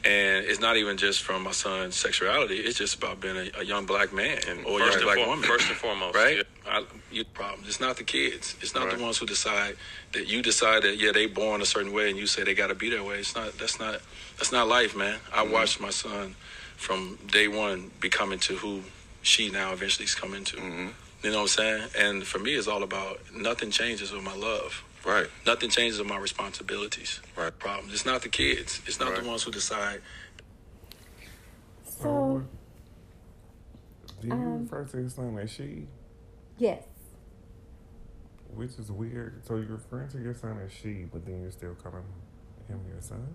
And 0.02 0.46
it's 0.46 0.60
not 0.60 0.78
even 0.78 0.96
just 0.96 1.20
from 1.22 1.42
my 1.42 1.50
son's 1.52 1.94
sexuality. 1.94 2.56
It's 2.56 2.78
just 2.78 2.96
about 2.96 3.20
being 3.20 3.36
a, 3.36 3.50
a 3.60 3.64
young 3.64 3.84
black 3.84 4.14
man 4.14 4.38
And 4.48 4.64
or 4.64 4.80
a 4.80 4.90
young 4.90 5.02
black 5.02 5.18
woman. 5.18 5.42
first 5.44 5.68
and 5.68 5.76
foremost, 5.76 6.16
right? 6.16 6.38
yeah. 6.38 6.42
I, 6.66 6.84
you 7.12 7.22
problem. 7.24 7.64
It's 7.66 7.80
not 7.80 7.98
the 7.98 8.04
kids. 8.04 8.56
It's 8.62 8.74
not 8.74 8.86
Right. 8.86 8.96
the 8.96 9.02
ones 9.04 9.18
who 9.18 9.26
decide 9.26 9.76
that 10.12 10.26
you 10.26 10.40
decide 10.40 10.82
that 10.84 10.96
yeah 10.96 11.12
they 11.12 11.26
born 11.26 11.60
a 11.60 11.66
certain 11.66 11.92
way 11.92 12.08
and 12.08 12.18
you 12.18 12.26
say 12.26 12.44
they 12.44 12.54
got 12.54 12.68
to 12.68 12.74
be 12.74 12.88
that 12.90 13.04
way. 13.04 13.16
It's 13.18 13.34
not. 13.36 13.58
That's 13.58 13.78
not. 13.78 14.00
That's 14.38 14.52
not 14.52 14.68
life, 14.68 14.96
man. 14.96 15.18
I 15.34 15.42
Mm-hmm. 15.44 15.52
watched 15.52 15.80
my 15.80 15.90
son 15.90 16.34
from 16.78 17.18
day 17.30 17.48
one 17.48 17.90
becoming 18.00 18.38
to 18.40 18.54
who 18.56 18.80
she 19.20 19.50
now 19.50 19.72
eventually 19.74 20.06
is 20.06 20.14
coming 20.14 20.44
to. 20.44 20.56
Mm-hmm. 20.56 20.88
You 21.22 21.30
know 21.30 21.36
what 21.36 21.42
I'm 21.42 21.48
saying? 21.48 21.88
And 21.98 22.26
for 22.26 22.38
me, 22.38 22.54
it's 22.54 22.66
all 22.68 22.82
about 22.82 23.20
nothing 23.34 23.70
changes 23.70 24.10
with 24.12 24.22
my 24.22 24.34
love. 24.34 24.84
Right. 25.04 25.26
Nothing 25.46 25.70
changes 25.70 25.98
with 25.98 26.08
my 26.08 26.18
responsibilities. 26.18 27.20
Right. 27.36 27.56
Problems. 27.58 27.92
It's 27.92 28.06
not 28.06 28.22
the 28.22 28.28
kids. 28.28 28.80
It's 28.86 28.98
not 29.00 29.12
Right. 29.12 29.22
the 29.22 29.28
ones 29.28 29.42
who 29.42 29.50
decide. 29.50 30.00
So, 31.84 32.42
do 34.20 34.26
you 34.28 34.32
um, 34.32 34.62
refer 34.62 34.84
to 34.84 35.00
your 35.00 35.08
son 35.10 35.38
as 35.38 35.50
she? 35.50 35.86
yes. 36.58 36.84
Which 38.54 38.72
is 38.78 38.90
weird. 38.90 39.46
So 39.46 39.56
you're 39.56 39.76
referring 39.76 40.08
to 40.08 40.18
your 40.18 40.34
son 40.34 40.58
as 40.64 40.72
she, 40.72 41.04
but 41.12 41.24
then 41.24 41.40
you're 41.42 41.52
still 41.52 41.74
calling 41.74 42.02
him 42.66 42.80
your 42.90 43.00
son? 43.00 43.34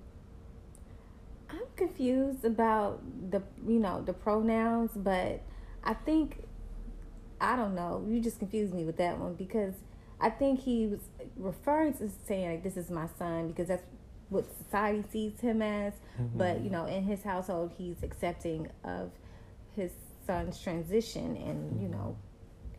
I'm 1.50 1.62
confused 1.78 2.44
about 2.44 3.02
the 3.32 3.42
you 3.66 3.80
know 3.80 4.02
the 4.02 4.12
pronouns, 4.12 4.92
but 4.94 5.42
I 5.86 5.94
think 5.94 6.44
I 7.40 7.56
don't 7.56 7.76
know. 7.76 8.06
You 8.08 8.20
just 8.20 8.40
confused 8.40 8.74
me 8.74 8.84
with 8.84 8.98
that 8.98 9.18
one 9.18 9.34
because 9.34 9.74
I 10.20 10.30
think 10.30 10.62
he 10.62 10.88
was 10.88 11.02
referring 11.36 11.94
to 11.96 12.10
saying 12.28 12.50
like 12.50 12.64
this 12.64 12.78
is 12.78 12.90
my 12.90 13.08
son 13.18 13.50
because 13.50 13.68
that's 13.68 13.84
what 14.30 14.46
society 14.58 15.04
sees 15.12 15.40
him 15.40 15.62
as. 15.62 15.94
But 16.36 16.62
you 16.62 16.70
know, 16.70 16.86
in 16.86 17.04
his 17.04 17.24
household, 17.24 17.72
he's 17.78 18.02
accepting 18.04 18.70
of 18.84 19.12
his 19.76 19.92
son's 20.26 20.60
transition, 20.60 21.36
and 21.38 21.82
you 21.82 21.88
know, 21.88 22.18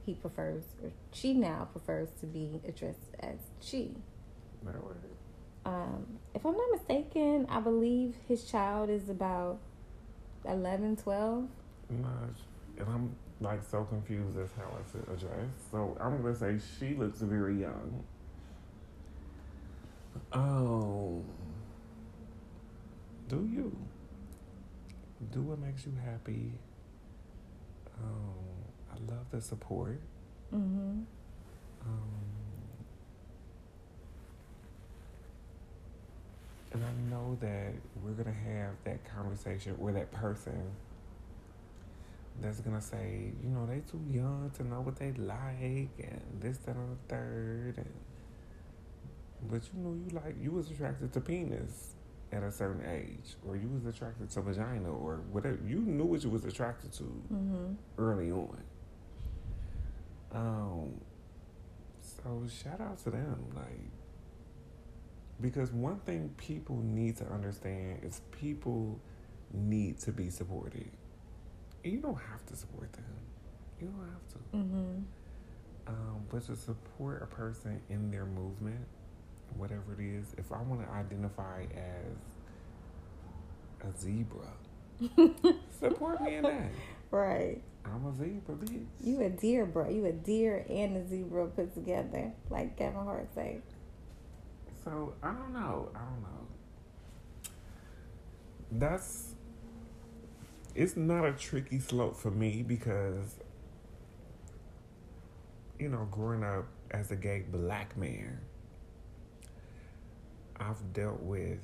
he 0.05 0.15
prefers 0.15 0.65
or 0.83 0.91
she 1.13 1.35
now 1.35 1.69
prefers 1.73 2.09
to 2.21 2.27
be 2.27 2.61
addressed 2.67 2.99
as 3.21 3.37
she. 3.61 3.95
That. 5.65 5.71
Um, 5.71 6.07
if 6.35 6.45
I'm 6.45 6.57
not 6.57 6.71
mistaken, 6.73 7.47
I 7.49 7.61
believe 7.61 8.15
his 8.29 8.45
child 8.45 8.89
is 8.89 9.09
about 9.09 9.59
11, 10.45 10.97
12. 10.97 11.49
No, 11.91 12.09
and 12.79 12.89
I'm 12.89 13.17
like 13.41 13.63
so 13.63 13.85
confused 13.85 14.39
as 14.39 14.51
how 14.57 14.65
I 14.65 14.91
should 14.91 15.03
address. 15.03 15.51
So 15.71 15.97
I'm 16.01 16.23
gonna 16.23 16.35
say 16.35 16.59
she 16.79 16.95
looks 16.95 17.19
very 17.21 17.61
young. 17.61 18.05
Oh, 20.33 21.23
do 23.29 23.49
you? 23.53 23.77
Do 25.33 25.43
what 25.43 25.59
makes 25.59 25.85
you 25.87 25.93
happy. 26.05 26.53
Um, 28.03 28.35
I 28.93 29.13
love 29.13 29.27
the 29.31 29.41
support. 29.41 30.01
Mm-hmm. 30.55 31.01
Um, 31.83 32.27
and 36.73 36.85
I 36.85 37.11
know 37.11 37.37
that 37.41 37.73
we're 38.03 38.13
gonna 38.13 38.33
have 38.33 38.75
that 38.85 39.05
conversation 39.15 39.77
or 39.81 39.93
that 39.93 40.11
person 40.13 40.73
that's 42.41 42.61
gonna 42.61 42.81
say, 42.81 43.33
you 43.43 43.49
know, 43.49 43.67
they 43.67 43.81
too 43.91 44.01
young 44.11 44.51
to 44.57 44.63
know 44.67 44.81
what 44.81 44.97
they 44.97 45.13
like 45.13 45.91
and 45.99 46.21
this, 46.41 46.59
that, 46.59 46.77
and 46.77 46.93
the 46.93 47.15
third. 47.15 47.75
And, 47.79 47.95
but 49.51 49.63
you 49.75 49.81
know, 49.83 49.95
you 49.95 50.11
like 50.11 50.37
you 50.41 50.51
was 50.53 50.71
attracted 50.71 51.13
to 51.13 51.21
penis 51.21 51.95
at 52.33 52.43
a 52.43 52.51
certain 52.51 52.85
age, 52.91 53.37
or 53.47 53.57
you 53.57 53.69
was 53.69 53.87
attracted 53.87 54.29
to 54.31 54.41
vagina, 54.41 54.91
or 54.91 55.23
whatever. 55.31 55.59
You 55.67 55.79
knew 55.81 56.05
what 56.05 56.23
you 56.25 56.31
was 56.31 56.45
attracted 56.45 56.93
to 56.95 57.05
Mm-hmm. 57.33 57.73
early 57.99 58.31
on. 58.33 58.59
Um, 60.33 61.01
so 62.01 62.43
shout 62.63 62.81
out 62.81 62.99
to 63.05 63.11
them, 63.11 63.47
like, 63.55 63.91
because 65.41 65.71
one 65.73 65.99
thing 66.01 66.31
people 66.37 66.77
need 66.77 67.17
to 67.19 67.27
understand 67.33 68.01
is 68.03 68.21
people 68.33 68.99
need 69.53 69.99
to 70.01 70.13
be 70.13 70.31
supported. 70.31 70.91
And 71.87 71.95
you 71.95 72.01
don't 72.01 72.19
have 72.19 72.45
to 72.47 72.57
support 72.57 72.93
them. 72.95 73.05
You 73.81 73.87
don't 73.87 74.09
have 74.09 74.29
to. 74.33 74.39
Mm-hmm. 74.57 75.03
Um, 75.87 76.25
but 76.29 76.45
to 76.47 76.57
support 76.57 77.23
a 77.23 77.27
person 77.27 77.81
in 77.89 78.11
their 78.11 78.25
movement, 78.25 78.85
whatever 79.57 79.95
it 79.97 80.01
is, 80.01 80.35
if 80.37 80.51
I 80.51 80.61
want 80.63 80.85
to 80.85 80.93
identify 80.93 81.63
as 81.77 82.19
a 83.89 83.97
zebra, 83.97 84.49
support 85.79 86.21
me 86.23 86.35
in 86.35 86.43
that. 86.43 86.73
Right. 87.13 87.63
I'm 87.85 88.05
a 88.05 88.17
zebra, 88.17 88.57
bitch. 88.57 88.85
You 89.05 89.21
a 89.21 89.29
deer, 89.31 89.65
bro. 89.65 89.89
You 89.89 90.07
a 90.07 90.13
deer 90.13 90.67
and 90.69 90.97
a 90.97 91.07
zebra 91.09 91.47
put 91.47 91.73
together, 91.73 92.33
like 92.51 92.77
Kevin 92.77 93.05
Hart 93.05 93.33
say. 93.33 93.61
So 94.83 95.15
I 95.23 95.29
don't 95.29 95.53
know. 95.53 95.91
I 95.95 96.01
don't 96.01 96.23
know. 96.23 96.49
That's 98.73 99.36
it's 100.77 100.97
not 100.97 101.25
a 101.25 101.33
tricky 101.33 101.79
slope 101.79 102.17
for 102.17 102.31
me 102.31 102.63
because 102.63 103.37
you 105.79 105.89
know, 105.89 106.07
growing 106.11 106.43
up 106.43 106.67
as 106.91 107.11
a 107.11 107.17
gay 107.17 107.45
black 107.51 107.97
man, 107.97 108.39
I've 110.59 110.93
dealt 110.93 111.21
with 111.21 111.59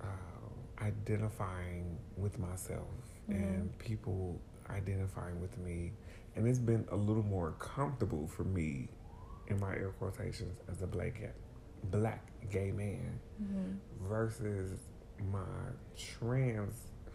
uh, 0.00 0.82
identifying 0.82 1.98
with 2.16 2.38
myself 2.38 2.86
and 3.28 3.78
people 3.78 4.40
identifying 4.70 5.38
with 5.40 5.58
me, 5.58 5.92
and 6.34 6.46
it's 6.48 6.58
been 6.58 6.86
a 6.90 6.96
little 6.96 7.22
more 7.22 7.52
comfortable 7.58 8.26
for 8.26 8.44
me, 8.44 8.88
in 9.48 9.60
my 9.60 9.72
air 9.74 9.92
quotations, 9.98 10.58
as 10.70 10.82
a 10.82 10.86
black 10.86 11.20
black 11.84 12.26
gay 12.50 12.70
man 12.70 13.20
versus 14.08 14.78
my 15.30 15.40
trans 15.96 16.74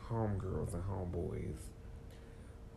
homegirls 0.10 0.74
and 0.74 0.84
homeboys 0.84 1.70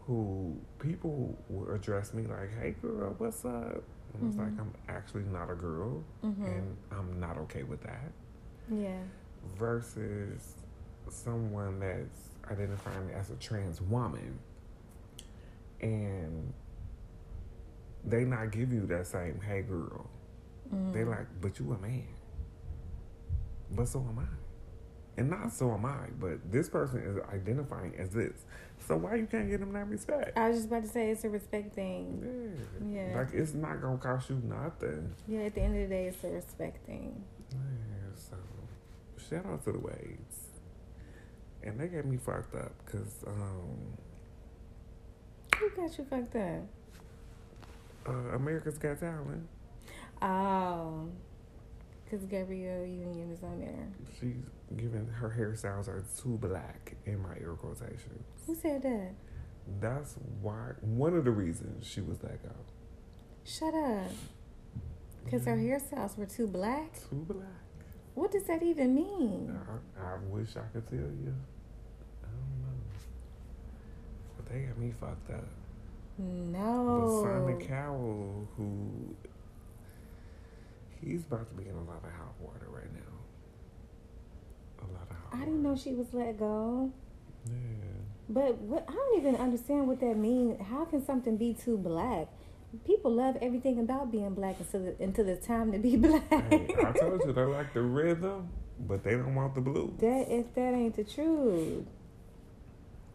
who 0.07 0.57
people 0.79 1.37
will 1.49 1.75
address 1.75 2.15
me 2.15 2.25
like, 2.27 2.57
hey 2.61 2.75
girl, 2.81 3.15
what's 3.19 3.45
up? 3.45 3.83
And 4.15 4.29
it's 4.29 4.37
like, 4.39 4.49
mm-hmm. 4.49 4.61
I'm 4.61 4.75
actually 4.89 5.25
not 5.25 5.51
a 5.51 5.55
girl 5.55 6.03
mm-hmm. 6.25 6.45
and 6.45 6.77
I'm 6.93 7.19
not 7.19 7.37
okay 7.39 7.65
with 7.65 7.83
that. 7.83 8.13
Yeah. 8.73 9.01
Versus 9.59 10.55
someone 11.09 11.81
that's 11.81 12.31
identifying 12.51 13.11
as 13.11 13.31
a 13.31 13.35
trans 13.37 13.81
woman 13.81 14.39
and 15.81 16.53
they 18.05 18.25
not 18.25 18.53
give 18.53 18.73
you 18.73 18.87
that 18.87 19.07
same 19.07 19.41
hey 19.41 19.63
girl. 19.63 20.09
They 20.71 20.77
mm-hmm. 20.77 21.11
like, 21.11 21.27
but 21.41 21.59
you 21.59 21.73
a 21.73 21.79
man. 21.79 22.07
But 23.73 23.89
so 23.89 23.99
am 24.01 24.19
I. 24.19 24.46
And 25.19 25.31
not 25.31 25.51
so 25.53 25.73
am 25.73 25.87
I, 25.87 26.09
but 26.21 26.53
this 26.53 26.69
person 26.69 27.01
is 27.01 27.17
identifying 27.33 27.95
as 27.99 28.11
this. 28.11 28.45
So 28.87 28.97
why 28.97 29.15
you 29.15 29.27
can't 29.27 29.49
get 29.49 29.61
them 29.61 29.73
that 29.73 29.89
respect? 29.89 30.37
I 30.37 30.49
was 30.49 30.59
just 30.59 30.69
about 30.69 30.83
to 30.83 30.89
say 30.89 31.11
it's 31.11 31.25
a 31.25 31.31
respect 31.31 31.75
thing. 31.75 32.55
Yeah. 32.93 33.09
Yeah. 33.09 33.17
Like 33.19 33.33
it's 33.33 33.55
not 33.55 33.81
gonna 33.81 33.97
cost 33.97 34.29
you 34.29 34.43
nothing. 34.45 35.15
Yeah, 35.27 35.41
at 35.41 35.55
the 35.55 35.63
end 35.63 35.75
of 35.83 35.89
the 35.89 35.95
day, 35.95 36.07
it's 36.09 36.23
a 36.23 36.29
respect 36.29 36.85
thing. 36.87 37.25
Yeah, 37.53 37.59
so 38.15 38.37
shout 39.31 39.47
out 39.47 39.65
to 39.65 39.73
the 39.73 39.79
waves. 39.79 40.49
And 41.63 41.81
they 41.81 41.87
got 41.87 42.05
me 42.05 42.19
fucked 42.19 42.55
up 42.55 42.73
because 42.85 43.25
um, 43.27 43.97
Who 45.59 45.71
got 45.71 45.97
you 45.99 46.05
fucked 46.05 46.37
up? 46.37 46.63
uh, 48.07 48.37
America's 48.37 48.79
Got 48.79 49.01
Talent. 49.01 49.49
Oh, 50.23 51.09
because 52.09 52.25
Gabrielle 52.27 52.87
Union 52.87 53.31
is 53.33 53.43
on 53.43 53.59
there. 53.61 53.89
She's 54.21 54.37
giving 54.77 55.07
her 55.09 55.35
hairstyles 55.37 55.89
are 55.89 56.05
too 56.23 56.39
black 56.39 56.95
in 57.05 57.21
my 57.21 57.35
air 57.41 57.55
quotations. 57.55 58.25
Who 58.47 58.55
said 58.55 58.83
that? 58.83 59.11
That's 59.81 60.15
why 60.41 60.73
one 60.81 61.17
of 61.17 61.25
the 61.25 61.33
reasons 61.33 61.85
she 61.87 62.01
was 62.01 62.23
let 62.23 62.41
go. 62.43 62.51
Shut 63.45 63.75
up. 63.75 64.11
Because 65.25 65.45
her 65.47 65.57
hairstyles 65.57 66.17
were 66.17 66.27
too 66.27 66.47
black? 66.47 66.93
Too 67.11 67.25
black. 67.29 67.49
What 68.15 68.31
does 68.31 68.45
that 68.45 68.63
even 68.63 68.95
mean? 68.95 69.59
I, 69.99 70.13
I 70.15 70.17
wish 70.29 70.51
I 70.57 70.61
could 70.73 70.87
tell 70.89 70.99
you. 70.99 71.35
I 72.23 72.29
don't 72.29 72.61
know. 72.63 72.79
But 74.37 74.53
they 74.53 74.61
got 74.61 74.79
me 74.79 74.93
fucked 74.99 75.31
up. 75.31 75.45
But 76.19 76.25
No. 76.27 77.23
Simon 77.25 77.67
Cowell, 77.67 78.49
who 78.57 79.15
he's 81.05 81.25
about 81.25 81.49
to 81.49 81.55
be 81.55 81.69
in 81.69 81.75
a 81.75 81.83
lot 81.85 82.03
of 82.05 82.11
hot 82.13 82.35
water 82.41 82.67
right 82.71 82.93
now. 82.93 83.01
A 84.81 84.87
lot 84.93 85.07
of 85.11 85.17
hot 85.17 85.29
I 85.33 85.37
water. 85.37 85.47
didn't 85.47 85.63
know 85.63 85.77
she 85.77 85.93
was 85.95 86.07
let 86.13 86.39
go. 86.39 86.93
Yeah. 87.47 87.53
But 88.29 88.59
what, 88.59 88.85
I 88.89 88.93
don't 88.93 89.19
even 89.19 89.37
understand 89.37 89.87
what 89.87 90.01
that 90.01 90.17
means. 90.17 90.61
How 90.69 90.85
can 90.85 91.05
something 91.05 91.37
be 91.37 91.55
too 91.55 91.79
black? 91.79 92.29
People 92.85 93.13
love 93.13 93.37
everything 93.41 93.79
about 93.79 94.11
being 94.11 94.35
black 94.35 94.57
until 94.59 94.81
the, 94.85 95.03
until 95.03 95.29
it's 95.29 95.47
time 95.47 95.73
to 95.73 95.79
be 95.79 95.97
black. 95.99 96.29
Hey, 96.51 96.75
I 96.85 96.93
told 96.93 97.23
you 97.25 97.33
they 97.33 97.43
like 97.45 97.73
the 97.73 97.83
rhythm, 97.83 98.49
but 98.81 99.05
they 99.05 99.13
don't 99.13 99.35
want 99.35 99.55
the 99.55 99.61
blues. 99.61 99.93
that 100.01 100.27
if 100.31 100.53
that 100.55 100.75
ain't 100.75 100.97
the 100.97 101.05
truth. 101.05 101.85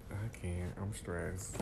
I 0.09 0.27
can't. 0.37 0.73
I'm 0.81 0.93
stressed. 0.93 1.57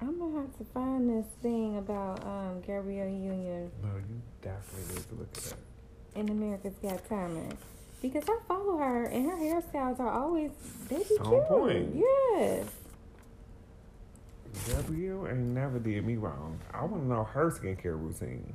I'm 0.00 0.15
gonna 0.32 0.40
have 0.46 0.58
to 0.58 0.64
find 0.72 1.08
this 1.10 1.26
thing 1.42 1.78
about 1.78 2.24
um, 2.24 2.60
Gabrielle 2.66 3.08
Union 3.08 3.70
No, 3.82 3.88
you 3.96 4.20
definitely 4.42 4.94
need 4.94 5.08
to 5.08 5.14
look 5.14 5.28
at 5.36 5.42
that. 5.44 5.58
in 6.20 6.28
America's 6.30 6.74
Got 6.82 7.08
Talent 7.08 7.56
because 8.02 8.24
I 8.28 8.38
follow 8.46 8.76
her 8.78 9.04
and 9.04 9.26
her 9.30 9.36
hairstyles 9.36 9.98
are 10.00 10.10
always 10.10 10.50
they 10.88 10.98
be 10.98 11.04
cute. 11.04 11.20
point. 11.48 11.94
Yes. 11.96 12.66
Gabrielle 14.68 15.26
ain't 15.28 15.38
never 15.38 15.78
did 15.78 16.04
me 16.06 16.16
wrong. 16.16 16.58
I 16.72 16.84
want 16.84 17.02
to 17.02 17.08
know 17.08 17.24
her 17.24 17.50
skincare 17.50 18.00
routine. 18.00 18.54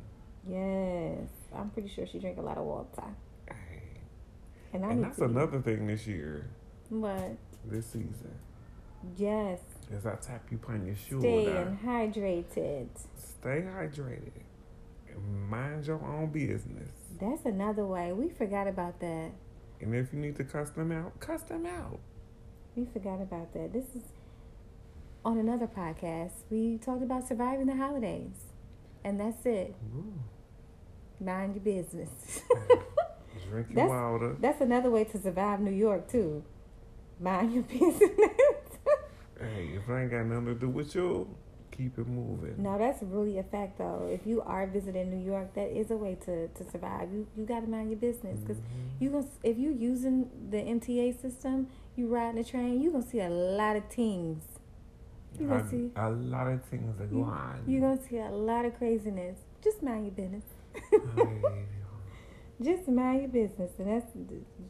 Yes. 0.49 1.19
I'm 1.55 1.69
pretty 1.69 1.89
sure 1.89 2.07
she 2.07 2.17
drink 2.19 2.37
a 2.37 2.41
lot 2.41 2.57
of 2.57 2.63
water. 2.65 2.87
Hey. 3.47 3.53
And 4.73 4.85
I 4.85 4.91
And 4.91 5.03
that's 5.03 5.19
another 5.19 5.61
thing 5.61 5.85
this 5.87 6.07
year, 6.07 6.47
What? 6.89 7.35
this 7.65 7.85
season, 7.87 8.33
Yes. 9.17 9.59
Is 9.93 10.05
I 10.05 10.15
tap 10.15 10.45
you 10.51 10.59
on 10.67 10.85
your 10.85 10.95
shoulder. 10.95 11.21
Staying 11.21 11.79
hydrated. 11.85 12.87
Stay 13.15 13.61
hydrated. 13.67 14.31
And 15.09 15.49
Mind 15.49 15.85
your 15.87 16.03
own 16.03 16.27
business. 16.31 16.89
That's 17.19 17.45
another 17.45 17.85
way. 17.85 18.11
We 18.13 18.29
forgot 18.29 18.67
about 18.67 18.99
that. 19.01 19.31
And 19.81 19.95
if 19.95 20.13
you 20.13 20.19
need 20.19 20.35
to 20.37 20.43
cuss 20.43 20.69
them 20.71 20.91
out, 20.91 21.19
cuss 21.19 21.41
them 21.43 21.65
out. 21.65 21.99
We 22.75 22.85
forgot 22.85 23.21
about 23.21 23.53
that. 23.53 23.73
This 23.73 23.85
is 23.95 24.03
on 25.25 25.37
another 25.37 25.67
podcast. 25.67 26.31
We 26.49 26.77
talked 26.77 27.03
about 27.03 27.27
surviving 27.27 27.65
the 27.67 27.75
holidays. 27.75 28.45
And 29.03 29.19
that's 29.19 29.45
it. 29.45 29.75
Ooh. 29.95 30.13
Mind 31.19 31.55
your 31.55 31.63
business. 31.63 32.41
Drink 33.49 33.67
your 33.69 33.75
That's- 33.75 33.89
water. 33.89 34.35
that's 34.39 34.61
another 34.61 34.89
way 34.89 35.03
to 35.05 35.17
survive 35.21 35.59
New 35.59 35.71
York 35.71 36.07
too. 36.09 36.43
Mind 37.19 37.53
your 37.53 37.63
business. 37.79 38.09
Hey, 39.41 39.71
if 39.75 39.89
I 39.89 40.01
ain't 40.03 40.11
got 40.11 40.25
nothing 40.25 40.45
to 40.45 40.53
do 40.55 40.69
with 40.69 40.93
you, 40.95 41.27
keep 41.71 41.97
it 41.97 42.07
moving. 42.07 42.55
no, 42.61 42.77
that's 42.77 43.01
really 43.01 43.37
a 43.39 43.43
fact 43.43 43.77
though. 43.79 44.07
If 44.11 44.27
you 44.27 44.41
are 44.41 44.67
visiting 44.67 45.09
New 45.09 45.25
York, 45.25 45.53
that 45.55 45.69
is 45.75 45.89
a 45.91 45.95
way 45.97 46.15
to, 46.25 46.47
to 46.49 46.69
survive. 46.71 47.11
You 47.11 47.27
you 47.35 47.45
got 47.45 47.61
to 47.61 47.67
mind 47.67 47.89
your 47.89 47.99
business 47.99 48.39
because 48.39 48.57
Mm-hmm. 48.57 49.03
you 49.03 49.09
gonna 49.09 49.27
if 49.43 49.57
you 49.57 49.71
using 49.71 50.29
the 50.49 50.57
MTA 50.57 51.19
system, 51.21 51.67
you 51.95 52.07
riding 52.07 52.41
the 52.41 52.47
train, 52.47 52.81
you 52.81 52.91
gonna 52.91 53.03
see 53.07 53.19
a 53.21 53.29
lot 53.29 53.75
of 53.75 53.85
things. 53.89 54.43
You 55.39 55.47
gonna 55.47 55.67
see 55.69 55.89
a 55.95 56.09
lot 56.09 56.47
of 56.47 56.63
things 56.65 56.93
you, 56.99 57.07
going 57.09 57.23
on. 57.29 57.63
you 57.65 57.79
gonna 57.79 58.01
see 58.07 58.17
a 58.19 58.29
lot 58.29 58.65
of 58.65 58.77
craziness. 58.77 59.37
Just 59.63 59.81
mind 59.81 60.05
your 60.05 60.13
business. 60.13 60.43
Hey, 61.15 61.65
Just 62.61 62.87
mind 62.87 63.21
your 63.21 63.29
business, 63.29 63.71
and 63.79 63.87
that's 63.87 64.05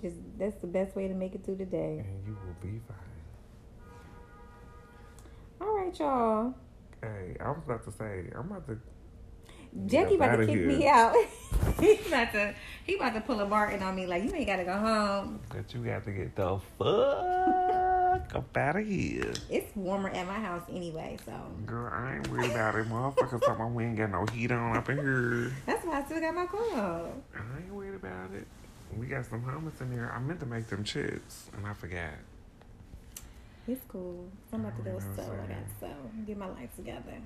just 0.01 0.15
that's 0.39 0.55
the 0.61 0.67
best 0.67 0.95
way 0.95 1.09
to 1.09 1.13
make 1.13 1.35
it 1.35 1.43
through 1.43 1.57
the 1.57 1.65
day. 1.65 2.05
and 2.05 2.25
you 2.25 2.37
will 2.45 2.55
be 2.61 2.79
fine. 2.87 3.10
All 5.61 5.75
right, 5.77 5.99
y'all. 5.99 6.55
Hey, 7.03 7.37
I 7.39 7.49
was 7.49 7.59
about 7.65 7.83
to 7.85 7.91
say, 7.91 8.25
I'm 8.35 8.51
about 8.51 8.67
to. 8.67 8.79
Jackie 9.85 10.15
about 10.15 10.37
to 10.37 10.45
kick 10.47 10.55
here. 10.55 10.67
me 10.67 10.87
out. 10.87 11.15
he 11.79 11.99
about 12.07 12.31
to 12.33 12.53
he 12.85 12.95
about 12.95 13.13
to 13.13 13.21
pull 13.21 13.39
a 13.39 13.45
Martin 13.45 13.81
on 13.83 13.95
me 13.95 14.07
like 14.07 14.23
you 14.23 14.33
ain't 14.33 14.47
gotta 14.47 14.63
go 14.63 14.73
home. 14.77 15.39
But 15.49 15.71
you 15.73 15.85
got 15.85 16.03
to 16.05 16.11
get 16.11 16.35
the 16.35 16.59
fuck 16.79 18.35
up 18.35 18.57
out 18.57 18.75
of 18.75 18.87
here. 18.87 19.33
It's 19.49 19.73
warmer 19.75 20.09
at 20.09 20.25
my 20.27 20.39
house 20.39 20.63
anyway, 20.69 21.17
so 21.25 21.31
Girl, 21.65 21.91
I 21.93 22.15
ain't 22.15 22.27
worried 22.29 22.51
about 22.51 22.75
it. 22.75 22.89
Motherfuckers 22.89 23.39
talking 23.39 23.55
about 23.55 23.71
we 23.71 23.85
ain't 23.85 23.97
got 23.97 24.09
no 24.11 24.25
heat 24.33 24.51
on 24.51 24.75
up 24.75 24.89
in 24.89 24.97
here. 24.97 25.53
that's 25.67 25.85
why 25.85 26.01
I 26.01 26.05
still 26.05 26.19
got 26.19 26.33
my 26.33 26.47
coat. 26.47 27.23
I 27.35 27.63
ain't 27.63 27.73
worried 27.73 27.95
about 27.95 28.31
it. 28.33 28.47
We 28.97 29.05
got 29.05 29.25
some 29.25 29.43
hummus 29.43 29.79
in 29.79 29.95
there. 29.95 30.11
I 30.11 30.19
meant 30.19 30.39
to 30.41 30.45
make 30.45 30.67
them 30.67 30.83
chips, 30.83 31.49
and 31.55 31.65
I 31.65 31.73
forgot. 31.73 32.15
It's 33.67 33.81
cool. 33.87 34.25
I'm 34.51 34.61
about 34.61 34.75
to 34.77 34.83
go 34.83 34.91
You 34.91 34.99
know 34.99 35.05
what 35.07 35.15
sew. 35.15 35.31
I 35.31 35.47
got 35.47 35.47
to 35.47 35.79
sew. 35.79 35.93
Get 36.25 36.37
my 36.37 36.47
life 36.47 36.75
together. 36.75 37.21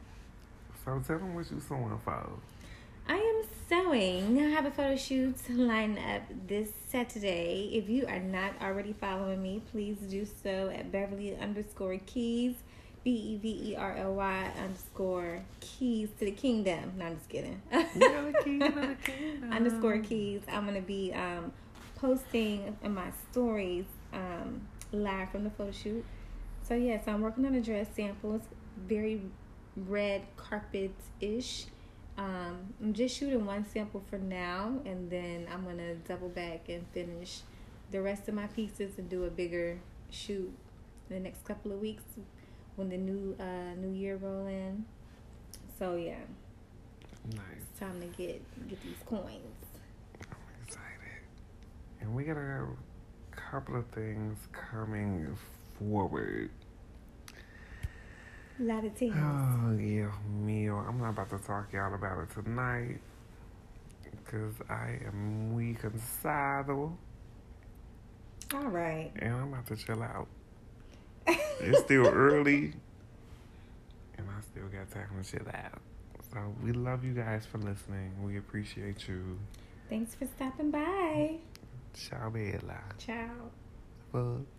So 0.83 1.01
tell 1.05 1.17
them 1.19 1.33
what 1.33 1.49
you 1.49 1.59
sewing 1.59 1.99
for. 2.03 2.29
I 3.07 3.15
am 3.15 3.43
sewing. 3.69 4.41
I 4.41 4.49
have 4.49 4.65
a 4.65 4.71
photo 4.71 4.95
shoot 4.95 5.37
lined 5.49 5.99
up 5.99 6.23
this 6.47 6.69
Saturday. 6.89 7.69
If 7.73 7.87
you 7.89 8.05
are 8.07 8.19
not 8.19 8.53
already 8.61 8.93
following 8.93 9.41
me, 9.41 9.61
please 9.71 9.97
do 9.97 10.25
so 10.43 10.69
at 10.69 10.91
Beverly 10.91 11.35
underscore 11.37 11.97
Keys, 12.05 12.55
B 13.03 13.11
E 13.11 13.37
V 13.37 13.71
E 13.71 13.75
R 13.75 13.95
L 13.95 14.15
Y 14.15 14.51
underscore 14.61 15.41
Keys 15.59 16.09
to 16.19 16.25
the 16.25 16.31
Kingdom. 16.31 16.93
No, 16.97 17.05
I'm 17.05 17.17
just 17.17 17.29
kidding. 17.29 17.61
underscore 19.51 19.99
Keys. 19.99 20.41
I'm 20.51 20.65
gonna 20.65 20.81
be 20.81 21.13
um, 21.13 21.53
posting 21.95 22.75
in 22.83 22.93
my 22.93 23.11
stories 23.31 23.85
um, 24.13 24.61
live 24.91 25.29
from 25.29 25.43
the 25.43 25.51
photo 25.51 25.71
shoot. 25.71 26.05
So 26.67 26.73
yes, 26.73 27.03
I'm 27.07 27.21
working 27.21 27.45
on 27.45 27.53
a 27.53 27.61
dress 27.61 27.87
sample. 27.95 28.35
It's 28.35 28.47
very 28.75 29.21
red 29.75 30.23
carpet 30.35 30.91
ish. 31.21 31.65
Um, 32.17 32.73
I'm 32.81 32.93
just 32.93 33.15
shooting 33.15 33.45
one 33.45 33.65
sample 33.71 34.01
for 34.09 34.17
now, 34.17 34.79
and 34.85 35.09
then 35.11 35.47
I'm 35.51 35.63
gonna 35.63 35.93
double 35.95 36.29
back 36.29 36.69
and 36.69 36.85
finish 36.93 37.41
the 37.91 38.01
rest 38.01 38.27
of 38.27 38.33
my 38.33 38.47
pieces 38.47 38.97
and 38.97 39.07
do 39.09 39.25
a 39.25 39.29
bigger 39.29 39.79
shoot 40.09 40.51
in 41.09 41.15
the 41.15 41.19
next 41.19 41.45
couple 41.45 41.71
of 41.71 41.79
weeks 41.79 42.03
when 42.77 42.89
the 42.89 42.97
new 42.97 43.35
uh, 43.39 43.75
new 43.77 43.91
year 43.91 44.15
roll 44.15 44.47
in. 44.47 44.85
So 45.77 45.95
yeah, 45.97 46.15
Nice. 47.31 47.41
it's 47.59 47.79
time 47.79 48.01
to 48.01 48.07
get 48.07 48.41
get 48.67 48.81
these 48.81 49.03
coins. 49.05 49.29
I'm 50.31 50.37
excited. 50.65 50.81
And 52.01 52.15
we 52.15 52.23
got 52.23 52.37
a 52.37 52.65
couple 53.31 53.75
of 53.75 53.85
things 53.87 54.37
coming 54.51 55.37
forward. 55.79 56.49
Of. 59.11 59.17
Oh, 59.17 59.77
yeah, 59.77 60.11
meal. 60.29 60.83
I'm 60.87 60.99
not 60.99 61.09
about 61.09 61.29
to 61.31 61.39
talk 61.39 61.73
y'all 61.73 61.93
about 61.93 62.19
it 62.23 62.29
tonight 62.31 62.99
because 64.23 64.55
I 64.69 64.99
am 65.05 65.49
muy 65.51 65.75
cansado 65.75 66.95
All 68.53 68.67
right. 68.67 69.11
and 69.19 69.33
I'm 69.33 69.53
about 69.53 69.67
to 69.67 69.75
chill 69.75 70.01
out. 70.01 70.27
It's 71.59 71.79
still 71.81 72.07
early 72.13 72.73
and 74.17 74.27
I 74.29 74.41
still 74.41 74.67
got 74.67 74.89
time 74.91 75.21
to 75.21 75.29
chill 75.29 75.47
out. 75.53 75.81
So 76.33 76.39
we 76.63 76.71
love 76.71 77.03
you 77.03 77.13
guys 77.13 77.45
for 77.45 77.57
listening. 77.57 78.11
We 78.23 78.37
appreciate 78.37 79.07
you. 79.07 79.37
Thanks 79.89 80.15
for 80.15 80.25
stopping 80.25 80.71
by. 80.71 81.37
Ciao, 81.93 82.29
Bella. 82.29 82.81
Ciao. 82.97 83.51
Fuck. 84.11 84.54